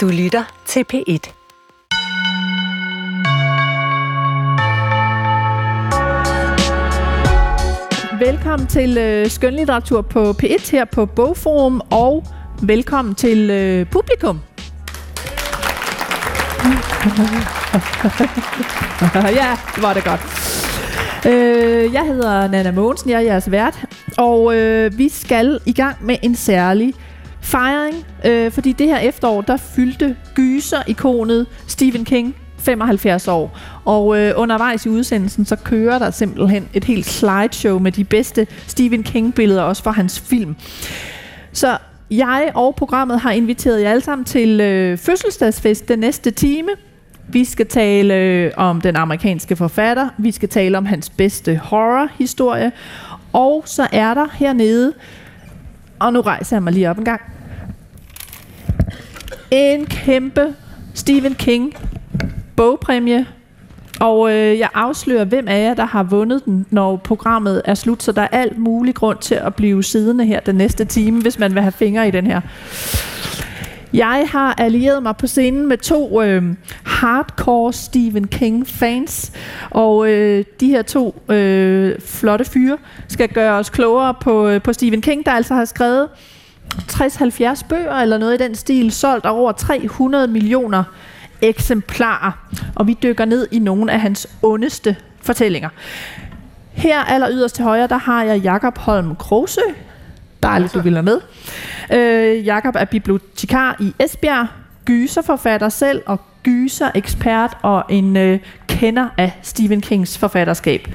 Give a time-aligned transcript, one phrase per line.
[0.00, 1.32] Du lytter til P1.
[8.18, 12.24] Velkommen til øh, skønlitteratur på P1 her på Bogforum, og
[12.62, 14.40] velkommen til øh, publikum.
[19.40, 20.20] ja, det var det godt.
[21.26, 23.84] Øh, jeg hedder Nana Mogensen, jeg er jeres vært,
[24.18, 26.94] og øh, vi skal i gang med en særlig
[27.40, 33.58] fejring, øh, fordi det her efterår, der fyldte gyser-ikonet Stephen King 75 år.
[33.84, 38.46] Og øh, undervejs i udsendelsen, så kører der simpelthen et helt slideshow med de bedste
[38.66, 40.56] Stephen King-billeder, også fra hans film.
[41.52, 41.78] Så
[42.10, 46.68] jeg og programmet har inviteret jer alle sammen til øh, fødselsdagsfest den næste time.
[47.28, 50.08] Vi skal tale øh, om den amerikanske forfatter.
[50.18, 52.72] Vi skal tale om hans bedste horror-historie.
[53.32, 54.92] Og så er der hernede,
[55.98, 57.20] og nu rejser jeg mig lige op en gang,
[59.50, 60.54] en kæmpe
[60.94, 61.74] Stephen King
[62.56, 63.26] bogpræmie.
[64.00, 68.02] Og øh, jeg afslører, hvem af jer, der har vundet den, når programmet er slut.
[68.02, 71.38] Så der er alt mulig grund til at blive siddende her den næste time, hvis
[71.38, 72.40] man vil have fingre i den her.
[73.92, 76.42] Jeg har allieret mig på scenen med to øh,
[76.84, 79.32] hardcore Stephen King fans,
[79.70, 84.72] og øh, de her to øh, flotte fyre skal gøre os klogere på, øh, på
[84.72, 86.08] Stephen King, der altså har skrevet
[86.74, 90.84] 60-70 bøger eller noget i den stil, solgt over 300 millioner
[91.42, 92.32] eksemplarer,
[92.74, 95.68] og vi dykker ned i nogle af hans ondeste fortællinger.
[96.72, 99.60] Her aller yderst til højre, der har jeg Jakob Holm Krosø.
[100.42, 101.20] Dejligt, du vil være med.
[101.92, 104.46] Øh, Jakob er bibliotekar i Esbjerg,
[104.84, 110.88] gyserforfatter selv og gyser-ekspert og en øh, kender af Stephen Kings forfatterskab.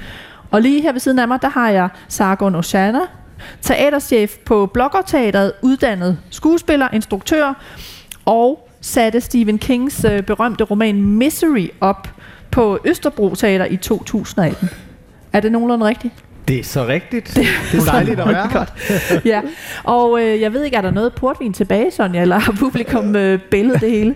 [0.50, 3.00] Og lige her ved siden af mig, der har jeg Sargon Oshana,
[3.62, 7.62] teaterchef på Bloggerteateret, uddannet skuespiller, instruktør
[8.24, 12.08] og satte Stephen Kings øh, berømte roman Misery op
[12.50, 14.70] på Østerbro Teater i 2018.
[15.32, 16.14] Er det nogenlunde rigtigt?
[16.48, 17.26] Det er så rigtigt.
[17.34, 18.72] Det, det er dejligt at være godt.
[19.24, 19.40] ja,
[19.84, 23.40] og øh, jeg ved ikke, er der noget portvin tilbage, Sonja, eller har publikum øh,
[23.50, 24.14] billedet det hele?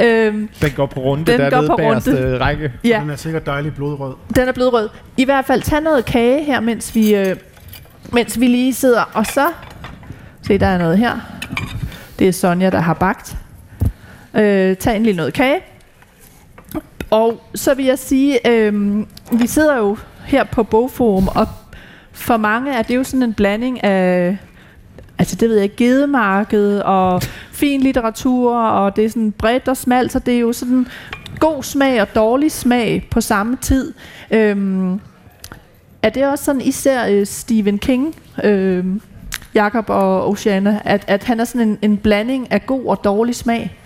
[0.00, 2.38] Øhm, den går på runde, den der går på runde.
[2.38, 2.72] række.
[2.84, 3.00] Ja.
[3.02, 4.14] Den er sikkert dejlig blodrød.
[4.36, 4.88] Den er blodrød.
[5.16, 7.36] I hvert fald, tag noget kage her, mens vi, øh,
[8.12, 9.02] mens vi lige sidder.
[9.14, 9.46] Og så,
[10.42, 11.20] se, der er noget her.
[12.18, 13.36] Det er Sonja, der har bagt.
[14.34, 15.60] Øh, tag en lille noget kage.
[17.10, 18.98] Og så vil jeg sige, øh,
[19.32, 19.96] vi sidder jo
[20.26, 21.48] her på Bogforum, og
[22.12, 24.36] for mange er det jo sådan en blanding af,
[25.18, 27.22] altså det ved jeg, gedemarked og
[27.52, 30.86] fin litteratur, og det er sådan bredt og smalt, så det er jo sådan
[31.38, 33.94] god smag og dårlig smag på samme tid.
[34.30, 34.56] Øh,
[36.02, 38.14] er det også sådan især øh, Stephen King,
[38.44, 38.84] øh,
[39.54, 43.34] Jakob og Oceana, at, at han er sådan en, en blanding af god og dårlig
[43.34, 43.78] smag?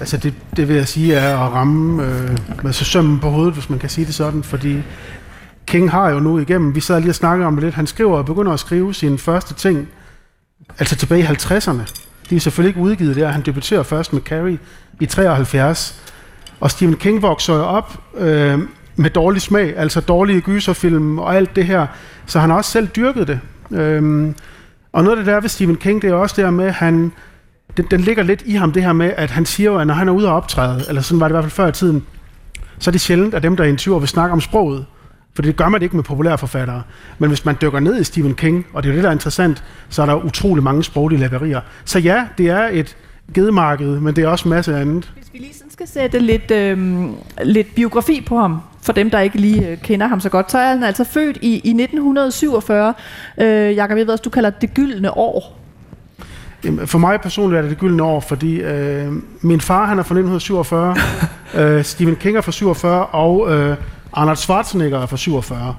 [0.00, 3.54] Altså det, det vil jeg sige er at ramme øh, med så sømmen på hovedet,
[3.54, 4.82] hvis man kan sige det sådan, fordi
[5.66, 8.18] King har jo nu igennem, vi sad lige og snakkede om det lidt, han skriver
[8.18, 9.88] og begynder at skrive sine første ting,
[10.78, 11.92] altså tilbage i 50'erne.
[12.30, 14.58] De er selvfølgelig ikke udgivet der, han debuterer først med Carrie
[15.00, 16.02] i 73.
[16.60, 18.58] Og Stephen King vokser jo op øh,
[19.00, 21.86] med dårlig smag, altså dårlige gyserfilm og alt det her,
[22.26, 23.40] så han har også selv dyrket det.
[23.70, 24.34] Øhm,
[24.92, 27.12] og noget af det der ved Stephen King, det er også det med, at han,
[27.76, 29.94] den, den ligger lidt i ham, det her med, at han siger jo, at når
[29.94, 32.06] han er ude og optræde, eller sådan var det i hvert fald før i tiden,
[32.78, 34.86] så er det sjældent, at dem, der er interviewer, vil snakke om sproget.
[35.34, 36.82] For det gør man ikke med populære forfattere.
[37.18, 39.64] Men hvis man dykker ned i Stephen King, og det er det, der er interessant,
[39.88, 41.60] så er der utrolig mange sproglige lækkerier.
[41.84, 42.96] Så ja, det er et
[43.34, 45.12] gedemarked, men det er også en masse andet.
[45.14, 47.08] Hvis vi lige sådan skal sætte lidt, øh,
[47.42, 50.58] lidt biografi på ham, for dem, der ikke lige øh, kender ham så godt, så
[50.58, 52.94] er han altså født i, i 1947.
[53.40, 55.56] Øh, Jakob, jeg ved også, du kalder det gyldne år.
[56.86, 60.14] For mig personligt er det det gyldne år, fordi øh, min far han er fra
[60.14, 60.96] 1947,
[61.64, 63.76] øh, Stephen King er fra 47, og øh,
[64.12, 65.74] Arnold Schwarzenegger er fra 47.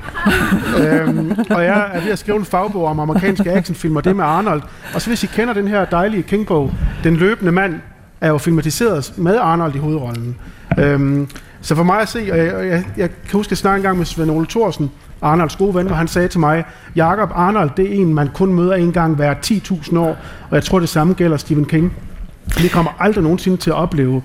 [0.79, 4.25] øhm, og jeg er ved at skrive en fagbog om amerikanske actionfilm, og det med
[4.25, 4.61] Arnold.
[4.95, 6.71] Og så hvis I kender den her dejlige Kingbog,
[7.03, 7.75] Den løbende mand,
[8.21, 10.37] er jo filmatiseret med Arnold i hovedrollen.
[10.77, 11.27] Øhm,
[11.61, 13.97] så for mig at se, og jeg, jeg, jeg kan huske, at jeg snakkede engang
[13.97, 14.91] med Svend Ole Thorsen,
[15.21, 16.63] Arnolds gode ven, hvor han sagde til mig,
[16.95, 20.17] Jakob Arnold, det er en, man kun møder en gang hver 10.000 år,
[20.49, 21.93] og jeg tror, det samme gælder Stephen King.
[22.61, 24.21] Vi kommer aldrig nogensinde til at opleve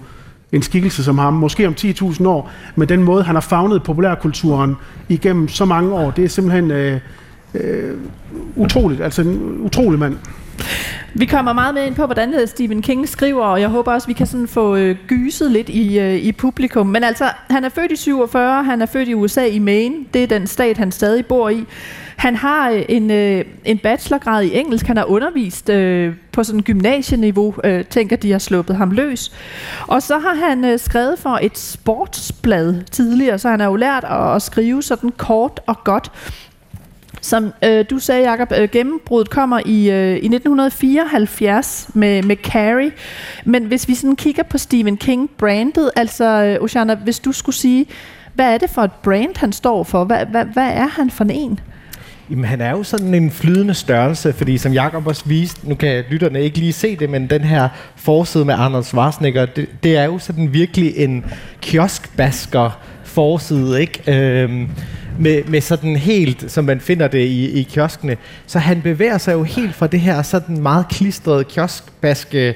[0.53, 4.77] en skikkelse som ham, måske om 10.000 år, men den måde, han har fagnet populærkulturen
[5.09, 7.01] igennem så mange år, det er simpelthen øh,
[7.55, 7.97] øh,
[8.57, 10.17] utroligt, altså en utrolig mand.
[11.15, 14.07] Vi kommer meget med ind på, hvordan øh, Stephen King skriver, og jeg håber også,
[14.07, 16.87] vi kan sådan få øh, gyset lidt i, øh, i publikum.
[16.87, 20.23] Men altså, han er født i 47, han er født i USA i Maine, det
[20.23, 21.65] er den stat, han stadig bor i.
[22.17, 24.87] Han har øh, en, øh, en bachelorgrad i engelsk.
[24.87, 27.55] Han har undervist øh, på sådan gymnasieniveau.
[27.65, 29.33] Øh, tænker, de har sluppet ham løs.
[29.87, 34.05] Og så har han øh, skrevet for et sportsblad tidligere, så han har jo lært
[34.05, 36.13] at, at skrive sådan kort og godt.
[37.21, 42.93] Som øh, du sagde, Jacob, øh, gennembruddet kommer i, øh, i 1974 med, med Carrie.
[43.45, 47.87] Men hvis vi sådan kigger på Stephen King-brandet, altså øh, Oshana, hvis du skulle sige,
[48.35, 50.05] hvad er det for et brand, han står for?
[50.05, 51.61] Hvad, hvad, hvad er han for en?
[52.31, 56.05] Jamen, han er jo sådan en flydende størrelse, fordi som Jakob også viste, nu kan
[56.11, 60.05] lytterne ikke lige se det, men den her forside med Arnold Schwarzenegger, det, det er
[60.05, 61.25] jo sådan virkelig en
[61.61, 64.13] kioskbasker forside, ikke?
[64.43, 64.69] Øhm,
[65.19, 68.17] med, med sådan helt, som man finder det i, i kioskene.
[68.47, 72.55] Så han bevæger sig jo helt fra det her sådan meget klistrede kioskbaske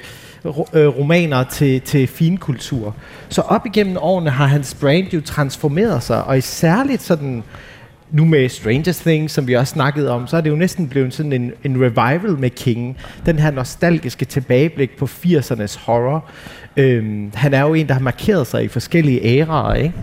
[0.73, 2.95] øh, romaner til, til finkultur.
[3.29, 7.43] Så op igennem årene har hans brand jo transformeret sig, og i særligt sådan
[8.11, 11.13] nu med Stranger Things, som vi også snakkede om, så er det jo næsten blevet
[11.13, 12.97] sådan en, en revival med King.
[13.25, 16.29] Den her nostalgiske tilbageblik på 80'ernes horror.
[16.77, 19.93] Øhm, han er jo en, der har markeret sig i forskellige æraer, ikke?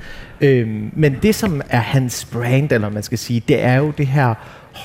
[0.40, 4.06] Øhm, men det, som er hans brand, eller man skal sige, det er jo det
[4.06, 4.34] her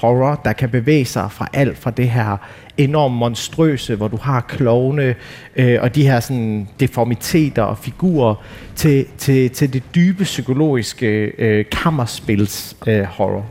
[0.01, 2.37] horror, der kan bevæge sig fra alt fra det her
[2.77, 5.15] enormt monstrøse, hvor du har klovne
[5.55, 8.35] øh, og de her sådan, deformiteter og figurer,
[8.75, 11.07] til, til, til det dybe psykologiske
[11.37, 13.45] øh, kammerspils øh, horror.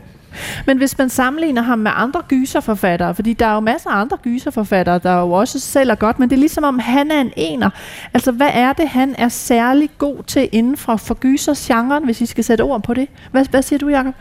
[0.65, 4.17] Men hvis man sammenligner ham med andre gyserforfattere, fordi der er jo masser af andre
[4.23, 7.69] gyserforfattere, der jo også sælger godt, men det er ligesom om, han er en ener.
[8.13, 12.25] Altså, hvad er det, han er særlig god til inden for, for gysergenren, hvis I
[12.25, 13.07] skal sætte ord på det?
[13.31, 14.13] Hvad, hvad siger du, Jacob?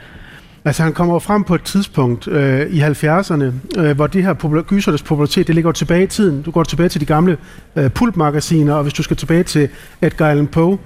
[0.64, 3.44] Altså han kommer frem på et tidspunkt øh, i 70'erne,
[3.78, 6.42] øh, hvor det her popul- gysernes popularitet, det ligger tilbage i tiden.
[6.42, 7.36] Du går tilbage til de gamle
[7.76, 9.68] øh, pulpmagasiner, og hvis du skal tilbage til
[10.02, 10.78] Edgar Allan Poe,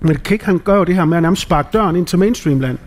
[0.00, 2.78] men Kick han gør jo det her med at nærmest sparke døren ind til mainstreamland.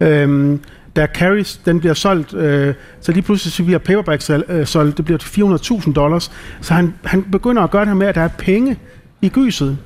[0.00, 0.60] Øhm,
[0.96, 5.04] da Carries den bliver solgt, øh, så lige pludselig så bliver paperback øh, solgt, det
[5.04, 6.32] bliver til 400.000 dollars.
[6.60, 8.76] Så han, han begynder at gøre det her med, at der er penge
[9.22, 9.78] i gyset.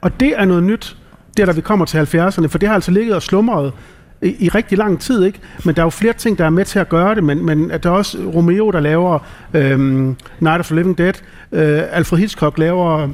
[0.00, 0.96] Og det er noget nyt,
[1.36, 3.72] der da vi kommer til 70'erne, for det har altså ligget og slumret
[4.22, 5.38] i, i rigtig lang tid, ikke?
[5.64, 7.70] Men der er jo flere ting, der er med til at gøre det, men, men
[7.70, 9.18] at der er også Romeo, der laver
[9.54, 11.14] øhm, Night of the Living Dead,
[11.52, 13.08] øh, Alfred Hitchcock laver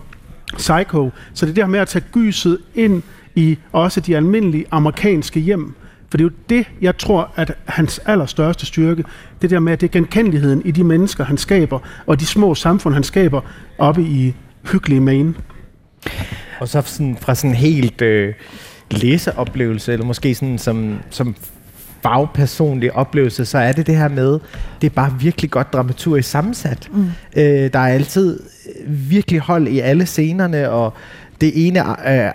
[0.56, 3.02] Psycho, så det er det her med at tage gyset ind
[3.34, 5.74] i også de almindelige amerikanske hjem,
[6.10, 9.04] for det er jo det, jeg tror, at hans allerstørste styrke,
[9.42, 12.54] det der med, at det er genkendeligheden i de mennesker, han skaber, og de små
[12.54, 13.40] samfund, han skaber
[13.78, 14.34] oppe i
[14.72, 15.34] hyggelige Maine.
[16.60, 18.34] Og så sådan, fra sådan helt øh,
[18.98, 21.34] læseoplevelse, eller måske sådan som, som
[22.02, 24.38] fagpersonlig oplevelse, så er det det her med,
[24.80, 26.88] det er bare virkelig godt dramaturgisk sammensat.
[26.92, 27.06] Mm.
[27.36, 28.40] Øh, der er altid
[28.86, 30.92] virkelig hold i alle scenerne, og
[31.40, 31.80] det ene,
[32.10, 32.30] øh,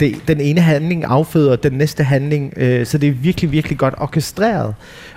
[0.00, 3.94] det, den ene handling afføder den næste handling, øh, så det er virkelig, virkelig godt
[3.98, 4.74] orkestreret.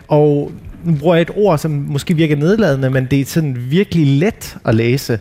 [0.07, 0.51] Og
[0.83, 4.57] nu bruger jeg et ord, som måske virker nedladende, men det er sådan virkelig let
[4.65, 5.19] at læse.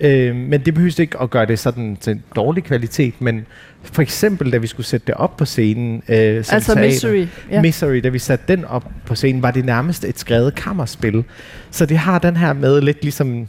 [0.00, 3.46] Øh, men det behøver ikke at gøre det sådan til en dårlig kvalitet, men
[3.82, 7.26] for eksempel, da vi skulle sætte det op på scenen, øh, som altså teater, Misery,
[7.50, 7.62] ja.
[7.62, 11.24] Misery, da vi satte den op på scenen, var det nærmest et skrevet kammerspil.
[11.70, 13.48] Så det har den her med lidt ligesom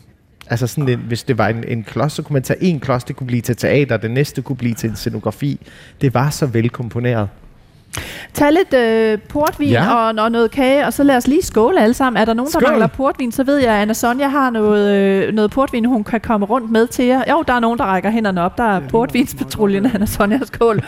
[0.49, 3.03] Altså sådan en, hvis det var en, en klods, så kunne man tage en klods,
[3.03, 5.67] det kunne blive til teater, det næste kunne blive til en scenografi.
[6.01, 7.29] Det var så velkomponeret.
[8.33, 9.95] Tag lidt øh, portvin ja.
[9.95, 12.21] og, og noget kage, og så lad os lige skåle alle sammen.
[12.21, 12.61] Er der nogen, Skål.
[12.61, 16.03] der mangler portvin, så ved jeg, at Anna Sonja har noget, øh, noget portvin, hun
[16.03, 17.23] kan komme rundt med til jer.
[17.29, 18.57] Jo, der er nogen, der rækker hænderne op.
[18.57, 20.39] Der er portvinspatruljen, Anna Sonja.
[20.43, 20.81] Skål.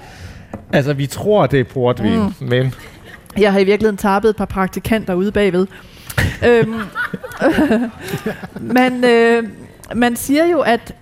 [0.72, 2.48] altså, vi tror, det er portvin, mm.
[2.48, 2.74] men...
[3.38, 5.66] Jeg har i virkeligheden tappet et par praktikanter ude bagved.
[6.46, 6.74] øhm,
[8.76, 9.42] man, øh,
[9.94, 10.94] man siger jo, at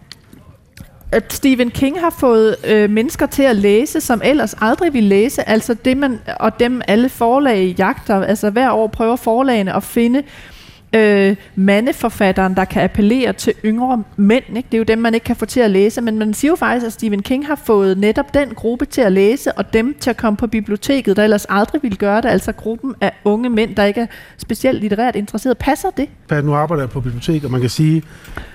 [1.13, 5.49] at Stephen King har fået øh, mennesker til at læse, som ellers aldrig ville læse,
[5.49, 10.19] altså det man, og dem alle forlag jagter, altså hver år prøver forlagene at finde
[10.19, 10.58] øh,
[10.93, 14.45] øh, mandeforfatteren, der kan appellere til yngre mænd.
[14.57, 14.67] Ikke?
[14.67, 16.57] Det er jo dem, man ikke kan få til at læse, men man siger jo
[16.57, 20.11] faktisk, at Stephen King har fået netop den gruppe til at læse, og dem til
[20.11, 23.77] at komme på biblioteket, der ellers aldrig ville gøre det, altså gruppen af unge mænd,
[23.77, 24.07] der ikke er
[24.39, 25.59] specielt litterært interesseret.
[25.59, 26.45] Passer det?
[26.45, 28.03] Nu arbejder jeg på bibliotek, og man kan sige,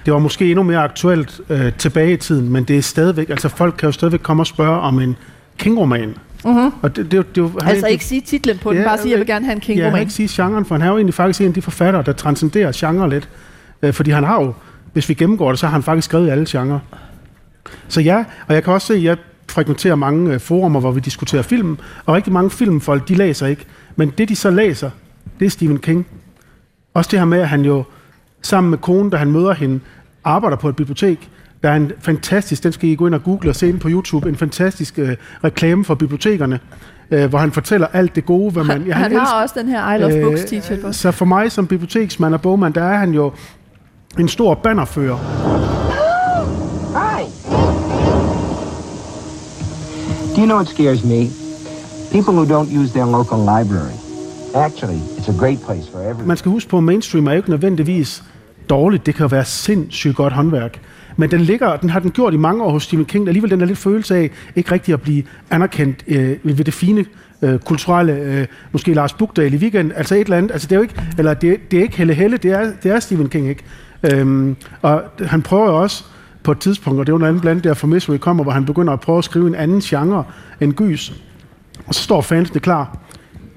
[0.06, 3.50] det var måske endnu mere aktuelt øh, tilbage i tiden, men det er stadigvæk, altså
[3.50, 5.16] folk kan jo stadigvæk komme og spørge om en
[5.58, 6.16] King-roman.
[6.46, 6.72] Uh-huh.
[6.82, 9.20] Og det, det, det, han altså ikke sige titlen på ja, den, bare sige, jeg
[9.20, 11.42] vil gerne have en king Ja, ikke sige genren, for han er jo egentlig faktisk
[11.42, 13.30] en af de forfattere, der transcenderer genre lidt.
[13.82, 14.54] Øh, fordi han har jo,
[14.94, 16.80] hvis vi gennemgår det, så har han faktisk skrevet alle genrer.
[17.88, 19.18] Så ja, og jeg kan også se, at jeg
[19.50, 23.66] frekventerer mange øh, forumer, hvor vi diskuterer film, og rigtig mange filmfolk, de læser ikke.
[23.96, 24.90] Men det, de så læser,
[25.40, 26.08] det er Stephen King.
[26.94, 27.84] Også det her med, at han jo
[28.42, 29.80] sammen med konen, da han møder hende,
[30.24, 31.30] arbejder på et bibliotek.
[31.64, 33.90] Der er en fantastisk, den skal I gå ind og google og se ind på
[33.90, 36.60] YouTube, en fantastisk øh, reklame for bibliotekerne,
[37.12, 38.82] øh, hvor han fortæller alt det gode, hvad man...
[38.82, 40.92] Han, han har også den her I Love Books t-shirt på.
[40.92, 43.32] Så for mig som biblioteksmand og bogmand, der er han jo
[44.20, 45.18] en stor bannerfører.
[46.94, 47.24] Hi.
[50.36, 51.28] Do you know what scares me?
[52.12, 53.96] People who don't use their local library.
[54.56, 56.28] Actually, it's a great place for everyone.
[56.28, 58.24] Man skal huske på, at mainstream er jo ikke nødvendigvis
[58.70, 59.06] dårligt.
[59.06, 60.80] Det kan være sindssygt godt håndværk.
[61.18, 63.28] Men den ligger, den har den gjort i mange år hos Stephen King.
[63.28, 67.06] Alligevel den der lidt følelse af ikke rigtig at blive anerkendt øh, ved det fine
[67.42, 70.80] øh, kulturelle, øh, måske Lars Bugdal i weekend, altså et eller andet, altså det er
[70.80, 73.50] jo ikke, eller det, det er ikke Helle Helle, det er, det er Stephen King,
[73.50, 73.64] ikke?
[74.14, 76.04] Øhm, og han prøver jo også
[76.44, 78.66] på et tidspunkt, og det er under andet blandt der for Misery kommer, hvor han
[78.66, 80.24] begynder at prøve at skrive en anden genre
[80.62, 81.14] end gys.
[81.88, 82.98] Og så står fansene klar.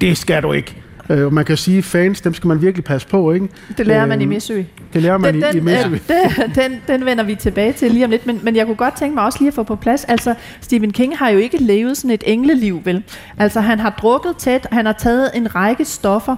[0.00, 0.82] Det skal du ikke.
[1.10, 3.48] Øh, man kan sige, fans, dem skal man virkelig passe på, ikke?
[3.78, 4.66] Det lærer man i Missouri.
[4.92, 5.94] Det lærer man den, i, i den, Missouri.
[5.94, 8.76] øh, den, den, den vender vi tilbage til lige om lidt, men, men jeg kunne
[8.76, 11.56] godt tænke mig også lige at få på plads, altså Stephen King har jo ikke
[11.62, 13.02] levet sådan et engleliv, vel?
[13.38, 16.36] Altså han har drukket tæt, han har taget en række stoffer.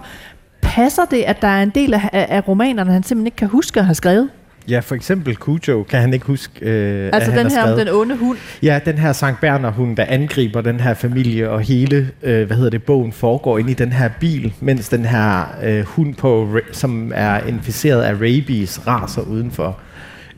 [0.63, 3.81] Passer det, at der er en del af, af romanerne, han simpelthen ikke kan huske
[3.81, 4.29] at have skrevet?
[4.69, 8.17] Ja, for eksempel Cujo kan han ikke huske, øh, Altså den her om den onde
[8.17, 8.39] hund.
[8.63, 12.57] Ja, den her Sankt Berner hund, der angriber den her familie, og hele, øh, hvad
[12.57, 16.59] hedder det, bogen foregår ind i den her bil, mens den her øh, hund, på,
[16.73, 19.79] som er inficeret af rabies, raser udenfor.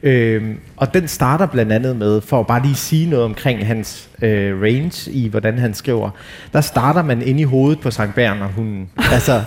[0.02, 4.08] Øhm, og den starter blandt andet med, for at bare lige sige noget omkring hans
[4.22, 6.10] øh, range i, hvordan han skriver,
[6.52, 8.90] der starter man ind i hovedet på Sankt Berner hunden.
[9.12, 9.42] altså,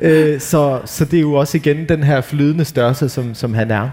[0.00, 3.70] øh, så, så det er jo også igen den her flydende størrelse, som, som han
[3.70, 3.90] er.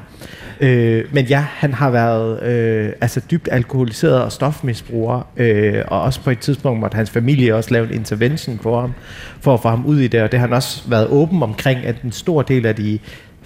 [0.61, 6.21] Øh, men ja, han har været øh, altså dybt alkoholiseret og stofmisbruger, øh, og også
[6.21, 8.93] på et tidspunkt måtte hans familie også lave en intervention på ham,
[9.41, 11.85] for at få ham ud i det, og det har han også været åben omkring,
[11.85, 12.99] at en stor del af de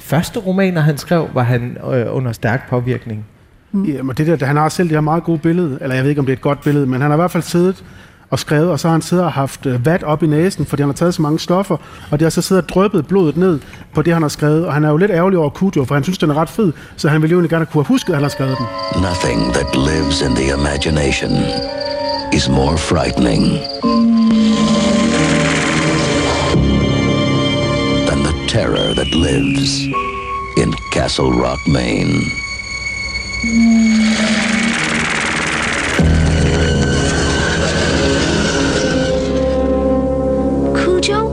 [0.09, 3.25] første romaner, han skrev, var han øh, under stærk påvirkning.
[3.73, 6.19] Jamen, det der, han har selv det her meget gode billede, eller jeg ved ikke,
[6.19, 7.83] om det er et godt billede, men han har i hvert fald siddet
[8.29, 10.81] og skrevet, og så har han siddet og haft øh, vat op i næsen, fordi
[10.81, 11.77] han har taget så mange stoffer,
[12.11, 13.59] og det har så siddet og drøbet blodet ned
[13.93, 16.03] på det, han har skrevet, og han er jo lidt ærgerlig over Cujo, for han
[16.03, 18.15] synes, den er ret fed, så han ville jo egentlig gerne kunne have husket, at
[18.15, 18.65] han har skrevet den.
[19.01, 21.31] Nothing that lives in the imagination
[22.33, 23.43] is more frightening
[28.49, 29.85] terror that lives
[30.57, 32.19] in Castle Rock, Maine.
[40.75, 41.29] Cujo?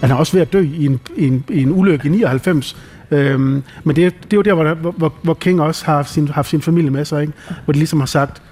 [0.00, 2.76] Han er også ved at dø i en, i en, i en ulykke i 99,
[3.10, 6.28] Øhm, men det, det er jo der, hvor, hvor- hvor, hvor King også har sin,
[6.28, 7.32] haft sin familie med sig, ikke?
[7.64, 8.42] hvor de ligesom har sagt,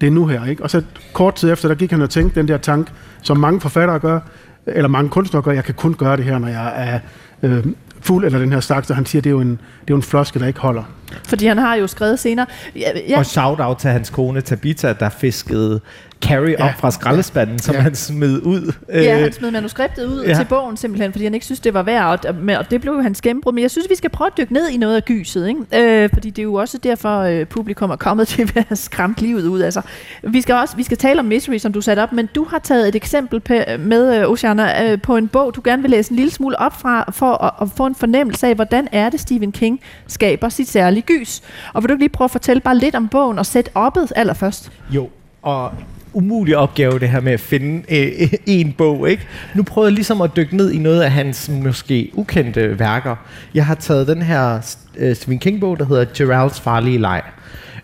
[0.00, 0.44] det er nu her.
[0.44, 0.62] Ikke?
[0.62, 0.82] Og så
[1.12, 4.20] kort tid efter, der gik han og tænkte den der tank, som mange forfattere gør,
[4.66, 6.98] eller mange kunstnere gør, jeg kan kun gøre det her, når jeg er
[7.42, 7.64] øh,
[8.00, 9.96] fuld eller den her stak, så han siger, det er jo en, det er jo
[9.96, 10.82] en floske, der ikke holder.
[11.24, 12.46] Fordi han har jo skrevet senere.
[12.76, 13.18] Ja, Ja.
[13.18, 15.80] Og shout-out til hans kone Tabitha, der fiskede
[16.24, 16.64] Carrie Ja.
[16.68, 17.80] op fra skraldespanden, som Ja.
[17.80, 18.72] han smed ud.
[18.88, 20.34] Ja, Øh, han smed manuskriptet ud ja.
[20.34, 23.00] til bogen simpelthen, fordi han ikke synes, det var værd, og, og det blev jo
[23.00, 23.52] hans gennembrud.
[23.52, 26.02] Men jeg synes, vi skal prøve at dykke ned i noget af gyset, ikke?
[26.04, 29.20] Øh, fordi det er jo også derfor, øh, publikum er kommet til at have skræmt
[29.20, 29.60] livet ud.
[29.60, 29.80] Altså,
[30.22, 32.58] vi skal også vi skal tale om Misery, som du satte op, men du har
[32.58, 36.10] taget et eksempel pe- med, øh, Oceana, øh, på en bog, du gerne vil læse
[36.12, 39.20] en lille smule op fra, for at, at få en fornemmelse af, hvordan er det,
[39.20, 41.42] Stephen King skaber sit særlige gys.
[41.74, 44.12] Og vil du ikke lige prøve at fortælle bare lidt om bogen og sætte oppet
[44.16, 44.72] allerførst?
[44.90, 45.08] Jo,
[45.42, 45.72] og
[46.14, 49.26] umulig opgave det her med at finde øh, en bog, ikke?
[49.54, 53.16] Nu prøver jeg ligesom at dykke ned i noget af hans måske ukendte værker.
[53.54, 57.22] Jeg har taget den her øh, Stephen King-bog, der hedder Geralds farlige leg.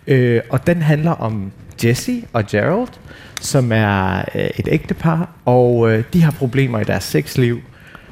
[0.07, 1.51] Øh, og den handler om
[1.83, 2.87] Jesse og Gerald,
[3.41, 7.61] som er øh, et ægtepar, og øh, de har problemer i deres sexliv.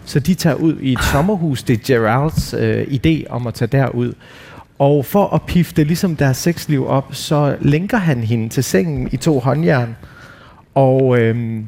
[0.06, 1.64] Så de tager ud i et sommerhus.
[1.64, 4.14] Det er Geralds øh, idé om at tage derud.
[4.80, 9.18] Og for at pifte ligesom deres sexliv op, så lænker han hende til sengen i
[9.18, 9.96] to håndjern.
[10.76, 11.68] Og, øhm,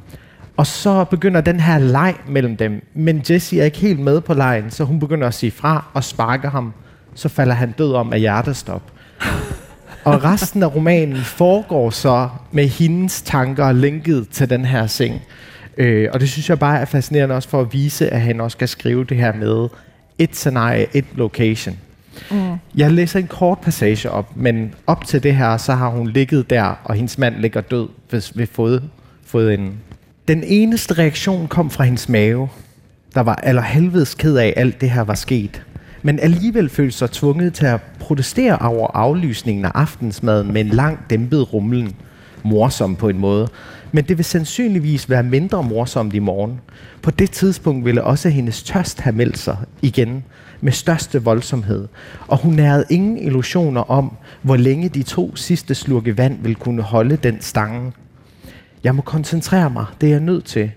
[0.57, 2.85] og så begynder den her leg mellem dem.
[2.93, 6.03] Men Jessie er ikke helt med på lejen, så hun begynder at sige fra og
[6.03, 6.73] sparker ham.
[7.15, 8.81] Så falder han død om af hjertestop.
[10.05, 15.21] Og resten af romanen foregår så med hendes tanker linket til den her seng.
[15.77, 18.55] Øh, og det synes jeg bare er fascinerende også for at vise, at han også
[18.55, 19.67] skal skrive det her med
[20.17, 21.77] et scenarie, et location.
[22.31, 22.55] Mm.
[22.75, 26.49] Jeg læser en kort passage op, men op til det her, så har hun ligget
[26.49, 28.81] der, og hendes mand ligger død ved, ved fod,
[29.25, 29.73] fodenden.
[30.27, 32.49] Den eneste reaktion kom fra hendes mave,
[33.15, 35.63] der var allerhelvedes ked af, at alt det her var sket.
[36.01, 40.99] Men alligevel følte sig tvunget til at protestere over aflysningen af aftensmaden med en lang
[41.09, 41.95] dæmpet rumlen.
[42.43, 43.47] Morsom på en måde.
[43.91, 46.59] Men det vil sandsynligvis være mindre morsomt i morgen.
[47.01, 50.23] På det tidspunkt ville også hendes tørst have meldt sig igen
[50.61, 51.87] med største voldsomhed,
[52.27, 56.81] og hun nærede ingen illusioner om, hvor længe de to sidste slurke vand ville kunne
[56.81, 57.91] holde den stange.
[58.83, 60.71] Jeg må koncentrere mig, det er jeg nødt til.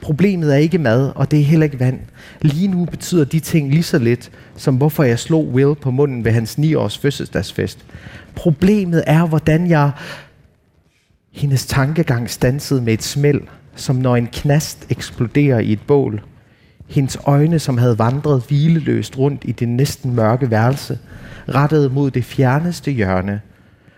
[0.00, 2.00] Problemet er ikke mad, og det er heller ikke vand.
[2.40, 6.24] Lige nu betyder de ting lige så lidt, som hvorfor jeg slog Will på munden
[6.24, 7.84] ved hans 9-års fødselsdagsfest.
[8.34, 9.90] Problemet er, hvordan jeg...
[11.32, 13.40] Hendes tankegang stansede med et smæld,
[13.74, 16.22] som når en knast eksploderer i et bål.
[16.90, 20.98] Hendes øjne, som havde vandret hvileløst rundt i det næsten mørke værelse,
[21.48, 23.40] rettede mod det fjerneste hjørne,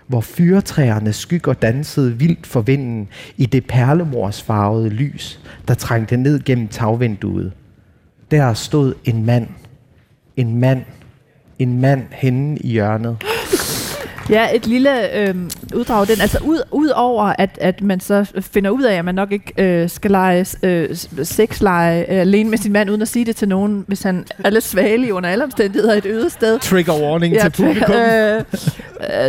[0.06, 6.68] hvor fyretræernes skygger dansede vildt for vinden i det perlemorsfarvede lys, der trængte ned gennem
[6.68, 7.52] tagvinduet.
[8.30, 9.48] Der stod en mand.
[10.36, 10.82] En mand.
[11.58, 13.16] En mand henne i hjørnet.
[14.32, 15.34] Ja, et lille øh,
[15.74, 16.20] uddrag den.
[16.20, 19.52] Altså ud, ud over, at, at man så finder ud af, at man nok ikke
[19.58, 23.48] øh, skal lege øh, sexleje øh, alene med sin mand, uden at sige det til
[23.48, 26.58] nogen, hvis han er lidt svagelig under alle omstændigheder et øde sted.
[26.58, 27.94] Trigger warning Ja, til publikum.
[27.94, 28.42] Øh,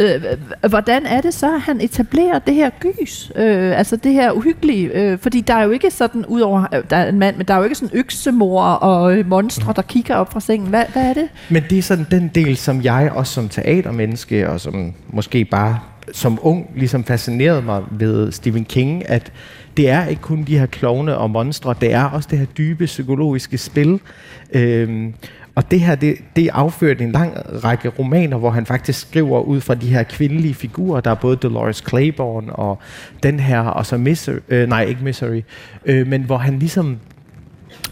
[0.02, 0.24] øh,
[0.64, 3.32] øh, hvordan er det så, at han etablerer det her gys?
[3.36, 4.88] Øh, altså det her uhyggelige?
[4.94, 7.54] Øh, fordi der er jo ikke sådan, udover øh, der er en mand, men der
[7.54, 10.70] er jo ikke sådan øksemor og øh, monstre, der kigger op fra sengen.
[10.70, 11.28] Hvad, hvad er det?
[11.50, 15.80] Men det er sådan den del, som jeg også som teatermenneske, og som måske bare
[16.12, 19.32] som ung, ligesom fascinerede mig ved Stephen King, at
[19.78, 22.86] det er ikke kun de her klovne og monstre, det er også det her dybe
[22.86, 24.00] psykologiske spil.
[24.54, 25.14] Øhm,
[25.56, 27.34] og det her, det, det er afført en lang
[27.64, 31.02] række romaner, hvor han faktisk skriver ud fra de her kvindelige figurer.
[31.02, 32.80] Der er både Dolores Claiborne og
[33.24, 35.42] den her, og så Misery, øh, nej ikke Misery,
[35.86, 36.98] øh, men hvor han ligesom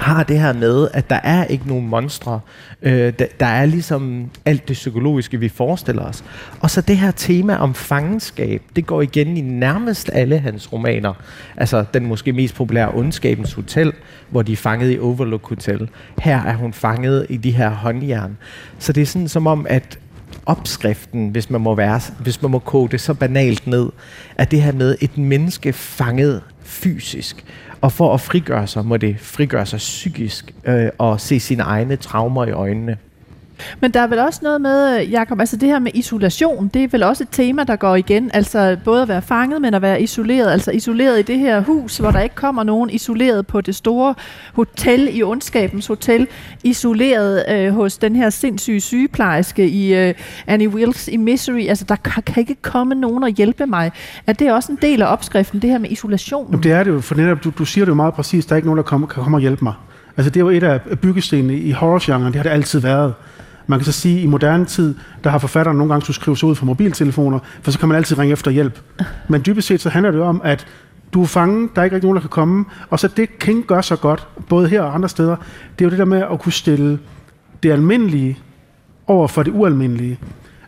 [0.02, 2.40] har det her med, at der er ikke nogen monstre.
[2.82, 6.24] Øh, der, der er ligesom alt det psykologiske, vi forestiller os.
[6.60, 11.14] Og så det her tema om fangenskab, det går igen i nærmest alle hans romaner.
[11.58, 13.94] Altså den måske mest populære Ondskabens Hotel,
[14.30, 15.90] hvor de er fanget i Overlook Hotel.
[16.20, 18.38] Her er hun fanget i de her håndjern.
[18.80, 20.00] Så det er sådan som om, at
[20.46, 23.90] opskriften, hvis man må være, hvis man må kode det så banalt ned,
[24.36, 27.46] at det her med et menneske fanget fysisk,
[27.82, 31.96] og for at frigøre sig, må det frigøre sig psykisk øh, og se sine egne
[31.96, 32.98] traumer i øjnene.
[33.80, 36.88] Men der er vel også noget med, Jacob, altså det her med isolation, det er
[36.88, 38.32] vel også et tema, der går igen.
[38.34, 40.52] Altså både at være fanget, men at være isoleret.
[40.52, 42.90] Altså isoleret i det her hus, hvor der ikke kommer nogen.
[42.90, 44.16] Isoleret på det store
[44.54, 46.28] hotel i Ondskabens Hotel.
[46.64, 50.14] Isoleret øh, hos den her sindssyge sygeplejerske i øh,
[50.48, 51.68] Annie Wilkes i Misery.
[51.68, 53.92] Altså der kan, kan ikke komme nogen og hjælpe mig.
[54.28, 56.48] Er det også en del af opskriften, det her med isolation?
[56.52, 58.54] Jamen, det er det jo, for netop, du, du siger det jo meget præcist, der
[58.54, 59.74] er ikke nogen, der kommer, kan komme og hjælpe mig.
[60.18, 63.14] Altså det er jo et af byggestenene i horrorgenren, det har det altid været.
[63.72, 66.38] Man kan så sige, at i moderne tid, der har forfatteren nogle gange skulle skrive
[66.38, 68.80] sig ud fra mobiltelefoner, for så kan man altid ringe efter hjælp.
[69.28, 70.68] Men dybest set så handler det om, at
[71.14, 72.66] du er fanget, der er ikke rigtig nogen, der kan komme.
[72.90, 75.36] Og så det King gør så godt, både her og andre steder,
[75.80, 77.00] det er jo det der med at kunne stille
[77.64, 78.40] det almindelige
[79.08, 80.20] over for det ualmindelige.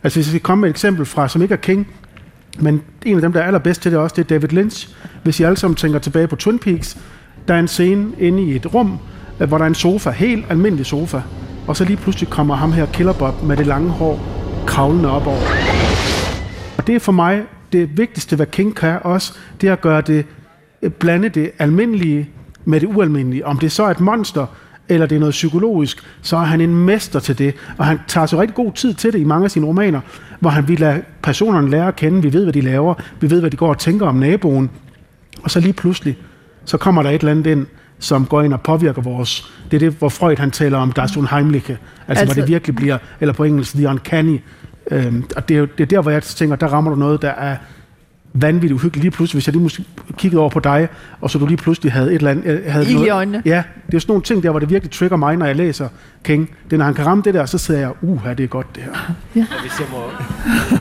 [0.04, 1.88] Altså hvis vi skal komme med et eksempel fra, som ikke er King,
[2.60, 4.90] men en af dem, der er allerbedst til det også, det er David Lynch.
[5.24, 6.98] Hvis I alle sammen tænker tilbage på Twin Peaks,
[7.48, 9.00] der er en scene inde i et rum,
[9.40, 11.22] øh, hvor der er en sofa, helt almindelig sofa,
[11.68, 14.20] og så lige pludselig kommer ham her Killer Bob med det lange hår
[14.68, 15.42] kravlende op over.
[16.78, 20.02] Og det er for mig det vigtigste, hvad King kan også, det er at gøre
[20.02, 20.26] det,
[21.00, 22.30] blande det almindelige
[22.66, 23.46] med det ualmindelige.
[23.46, 24.46] Om det så er et monster,
[24.90, 27.56] eller det er noget psykologisk, så er han en mester til det.
[27.78, 30.02] Og han tager så rigtig god tid til det i mange af sine romaner,
[30.40, 33.40] hvor han vil lade personerne lære at kende, vi ved, hvad de laver, vi ved,
[33.40, 34.70] hvad de går og tænker om naboen.
[35.44, 36.18] Og så lige pludselig,
[36.66, 37.66] så kommer der et eller andet ind,
[38.04, 39.52] som går ind og påvirker vores...
[39.72, 41.78] Det er det, hvor Freud han taler om das Unheimliche.
[42.08, 44.40] Altså, altså hvor det virkelig bliver, eller på engelsk, the uncanny.
[44.92, 47.22] Øhm, og det er, jo, det er der, hvor jeg tænker, der rammer du noget,
[47.22, 47.56] der er
[48.34, 49.04] vanvittigt uhyggeligt.
[49.04, 49.84] Lige pludselig, hvis jeg lige måske
[50.18, 50.88] kiggede over på dig,
[51.22, 52.46] og så du lige pludselig havde et eller andet...
[52.46, 53.42] øh, Havde i noget, øjnene.
[53.46, 55.88] Ja, det er sådan nogle ting der, hvor det virkelig trigger mig, når jeg læser
[56.24, 56.50] King.
[56.66, 58.68] Det er, når han kan ramme det der, så sidder jeg, uh, det er godt
[58.76, 58.92] det her.
[59.42, 59.98] Og hvis, jeg må,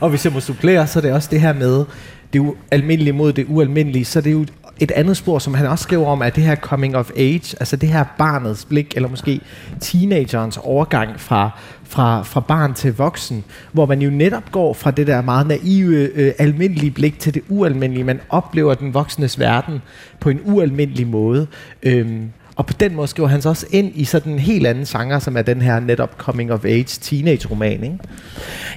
[0.01, 1.85] og hvis jeg må supplere, så er det også det her med
[2.33, 4.47] det ualmindelige mod det ualmindelige, så er det jo
[4.83, 7.77] et andet spor, som han også skriver om, er det her coming of age, altså
[7.77, 9.41] det her barnets blik, eller måske
[9.81, 11.51] teenagerens overgang fra,
[11.85, 16.11] fra, fra barn til voksen, hvor man jo netop går fra det der meget naive,
[16.15, 18.05] øh, almindelige blik til det ualmindelige.
[18.05, 19.83] Man oplever den voksnes verden
[20.21, 21.47] på en ualmindelig måde.
[21.83, 24.85] Øhm, og på den måde skriver han så også ind i sådan en helt anden
[24.85, 27.99] genre, som er den her netop coming of age teenage-roman, ikke?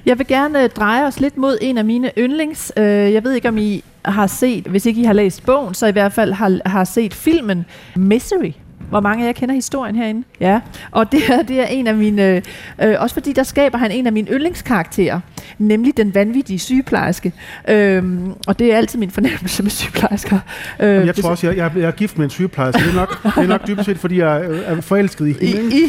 [0.06, 2.74] Jeg vil gerne øh, dreje os lidt mod en af mine yndlings.
[2.78, 5.88] Øh, jeg ved ikke, om I har set, hvis ikke I har læst bogen, så
[5.88, 7.66] i hvert fald har, har set filmen
[7.96, 8.52] Misery.
[8.90, 10.24] Hvor mange af jer kender historien herinde?
[10.40, 10.60] Ja.
[10.92, 12.42] Og det er, det er en af mine...
[12.84, 15.20] Øh, også fordi der skaber han en af mine yndlingskarakterer.
[15.58, 17.34] Nemlig den vanvittige sygeplejerske.
[17.68, 20.40] Øhm, og det er altid min fornemmelse med sygeplejersker.
[20.80, 22.82] Øh, Jamen, jeg tror også, jeg, jeg, er- jeg er gift med en sygeplejerske.
[22.82, 25.76] Det er nok, det er nok dybest set, fordi jeg er- er forelsket i hende.
[25.76, 25.82] I,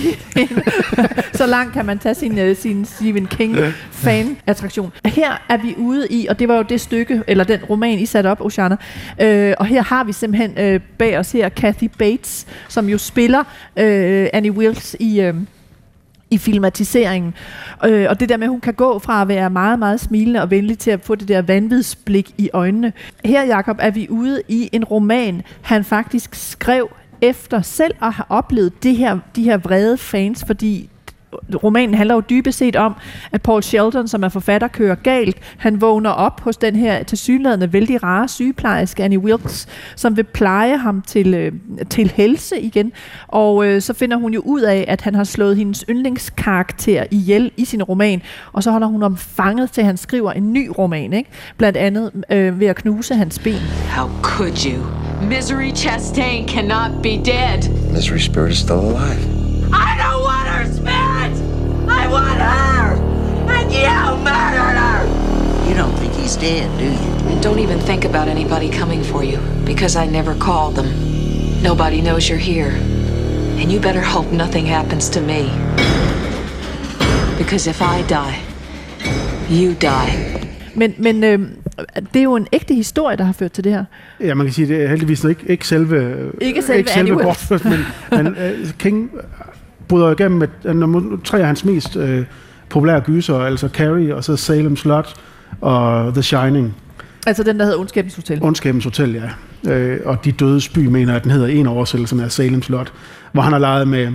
[0.42, 0.48] i,
[1.32, 3.56] så langt kan man tage sin, uh, sin Stephen King
[3.90, 4.92] fan-attraktion.
[5.06, 8.06] Her er vi ude i, og det var jo det stykke, eller den roman, I
[8.06, 8.76] satte op, Oshana.
[9.20, 13.40] Øh, og her har vi simpelthen øh, bag os her Kathy Bates, som jo spiller
[13.76, 15.20] øh, Annie Wilkes i...
[15.20, 15.34] Øh,
[16.30, 17.34] i filmatiseringen.
[17.84, 20.42] Øh, og det der med, at hun kan gå fra at være meget, meget smilende
[20.42, 22.92] og venlig til at få det der vanvidsblik i øjnene.
[23.24, 26.88] Her, Jakob, er vi ude i en roman, han faktisk skrev
[27.20, 30.88] efter selv at have oplevet det her, de her vrede fans, fordi
[31.62, 32.94] romanen handler jo dybest set om,
[33.32, 35.36] at Paul Sheldon, som er forfatter, kører galt.
[35.56, 40.76] Han vågner op hos den her tilsyneladende vældig rare sygeplejerske, Annie Wilkes, som vil pleje
[40.76, 41.52] ham til, øh,
[41.90, 42.92] til helse igen.
[43.28, 47.50] Og øh, så finder hun jo ud af, at han har slået hendes yndlingskarakter ihjel
[47.56, 50.70] i sin roman, og så holder hun ham fanget til, at han skriver en ny
[50.78, 51.30] roman, ikke?
[51.56, 53.60] blandt andet øh, ved at knuse hans ben.
[53.96, 54.82] How could you?
[55.28, 57.70] Misery Chastain cannot be dead.
[57.92, 59.46] Misery Spirit is still alive.
[59.72, 60.35] I don't want!
[62.06, 62.86] I want her!
[63.56, 63.96] And you
[64.30, 65.00] murdered her!
[65.68, 67.30] You don't think he's dead, do you?
[67.30, 70.88] And don't even think about anybody coming for you, because I never called them.
[71.62, 72.70] Nobody knows you're here.
[73.60, 75.50] And you better hope nothing happens to me.
[77.38, 78.38] Because if I die,
[79.50, 80.12] you die.
[80.74, 81.38] Men, men øh,
[82.12, 83.84] det er jo en ægte historie, der har ført til det her.
[84.20, 87.34] Ja, man kan sige, det er heldigvis ikke, ikke selve, Ikke selve ikke selve Annie
[87.64, 89.10] men, men uh, King
[89.88, 92.20] bryder igennem med nummer tre af hans mest uh,
[92.68, 95.14] populære gyser, altså Carrie, og så Salem Slot
[95.60, 96.74] og The Shining,
[97.26, 98.42] Altså den, der hedder Ondskabens Hotel.
[98.42, 99.12] Ondskabens Hotel,
[99.64, 99.94] ja.
[99.94, 102.92] Uh, og De Dødes By, mener jeg, at den hedder en oversættelse af Salem Slot,
[103.32, 104.12] hvor han har leget med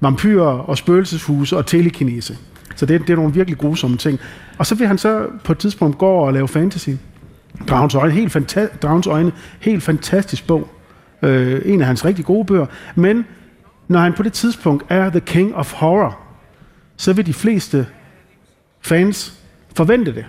[0.00, 2.36] vampyrer og spøgelseshuse og telekinese.
[2.76, 4.20] Så det, det er nogle virkelig grusomme ting.
[4.58, 6.90] Og så vil han så på et tidspunkt gå over og lave fantasy.
[7.68, 10.68] Dragens Øjne, helt, fanta- Dragens Øjne, helt fantastisk bog.
[11.22, 12.66] Øh, en af hans rigtig gode bøger.
[12.94, 13.24] Men
[13.88, 16.18] når han på det tidspunkt er The King of Horror,
[16.96, 17.86] så vil de fleste
[18.80, 19.40] fans
[19.76, 20.24] forvente det.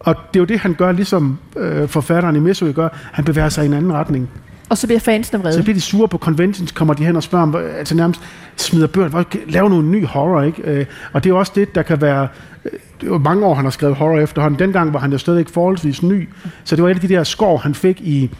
[0.00, 2.88] Og det er jo det, han gør, ligesom øh, forfatteren i Misery gør.
[3.12, 4.30] Han bevæger sig i en anden retning.
[4.68, 5.54] Og så bliver fansene vrede.
[5.54, 8.20] Så bliver de sure på conventions, kommer de hen og spørger om, altså nærmest
[8.56, 10.62] smider bøger, lav nogle ny horror, ikke?
[10.62, 12.28] Øh, Og det er også det, der kan være,
[12.64, 14.58] øh, det jo mange år, han har skrevet horror efterhånden.
[14.58, 16.28] Dengang var han jo stadigvæk forholdsvis ny,
[16.64, 18.30] så det var et af de der skår, han fik i,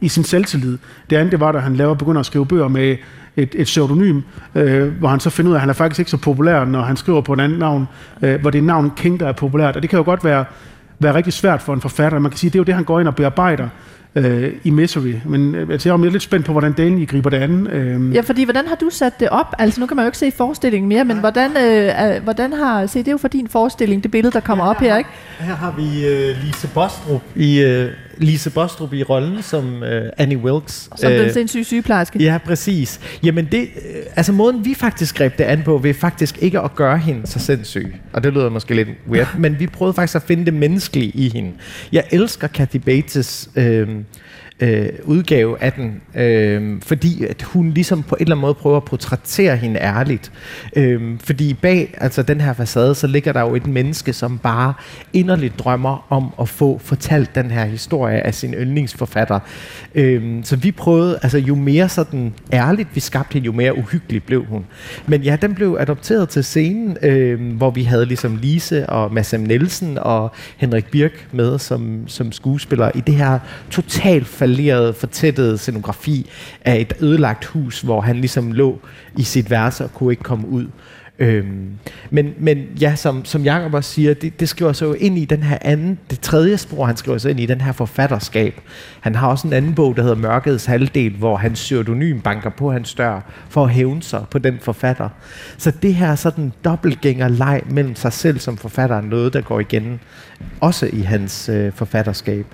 [0.00, 0.78] i sin selvtillid.
[1.10, 2.96] Det andet, det var, da han laver, begynder at skrive bøger med
[3.38, 4.20] et, et pseudonym,
[4.54, 6.82] øh, hvor han så finder ud af, at han er faktisk ikke så populær, når
[6.82, 7.88] han skriver på et andet navn,
[8.22, 9.76] øh, hvor det er navnet King, der er populært.
[9.76, 10.44] Og det kan jo godt være,
[10.98, 12.18] være rigtig svært for en forfatter.
[12.18, 13.68] Man kan sige, det er jo det, han går ind og bearbejder
[14.14, 15.14] øh, i Misery.
[15.24, 17.66] Men øh, jeg er lidt spændt på, hvordan Daniel I griber det an.
[17.66, 19.54] Øh, Ja, fordi hvordan har du sat det op?
[19.58, 22.86] Altså nu kan man jo ikke se forestillingen mere, men hvordan, øh, øh, hvordan har...
[22.86, 25.10] Se, det er jo for din forestilling, det billede, der kommer op her, ikke?
[25.38, 30.38] Her har vi uh, Lise Bostrup i uh, Lise Bostrup i rollen som uh, Annie
[30.38, 30.90] Wilkes.
[30.96, 32.22] Som Øh, den sindssyge sygeplejerske.
[32.22, 33.00] Ja, præcis.
[33.22, 36.74] Jamen det, øh, altså måden vi faktisk greb det an på, ved faktisk ikke at
[36.74, 37.94] gøre hende så sindssyg.
[38.12, 41.28] Og det lyder måske lidt weird, men vi prøvede faktisk at finde det menneskelige i
[41.28, 41.52] hende.
[41.92, 43.88] Jeg elsker Kathy Bates' øh,
[44.60, 48.76] øh, udgave af den, øh, fordi at hun ligesom på en eller anden måde prøver
[48.76, 50.32] at portrættere hende ærligt.
[50.76, 54.74] Øh, fordi bag altså den her facade, så ligger der jo et menneske, som bare
[55.12, 59.40] inderligt drømmer om at få fortalt den her historie af sin yndlingsforfatter.
[59.94, 64.22] Øh, så vi prøvede, altså jo mere sådan ærligt vi skabte hende, jo mere uhyggelig
[64.22, 64.66] blev hun.
[65.06, 69.40] Men ja, den blev adopteret til scenen, øh, hvor vi havde ligesom Lise og Massam
[69.40, 73.38] Nielsen og Henrik Birk med som, som skuespiller i det her
[73.70, 76.30] totalt falderede, fortættet scenografi
[76.64, 78.78] af et ødelagt hus, hvor han ligesom lå
[79.16, 80.66] i sit værelse og kunne ikke komme ud.
[81.20, 81.70] Øhm,
[82.10, 85.24] men, men ja, som, som Jacob også siger, det, det skriver sig jo ind i
[85.24, 88.60] den her anden, det tredje spor, han skriver sig ind i, den her forfatterskab.
[89.00, 92.72] Han har også en anden bog, der hedder Mørkets Halvdel, hvor han pseudonym banker på
[92.72, 95.08] hans dør for at hævne sig på den forfatter.
[95.58, 99.60] Så det her sådan dobbeltgænger leg mellem sig selv som forfatter er noget, der går
[99.60, 100.00] igen,
[100.60, 102.46] også i hans øh, forfatterskab.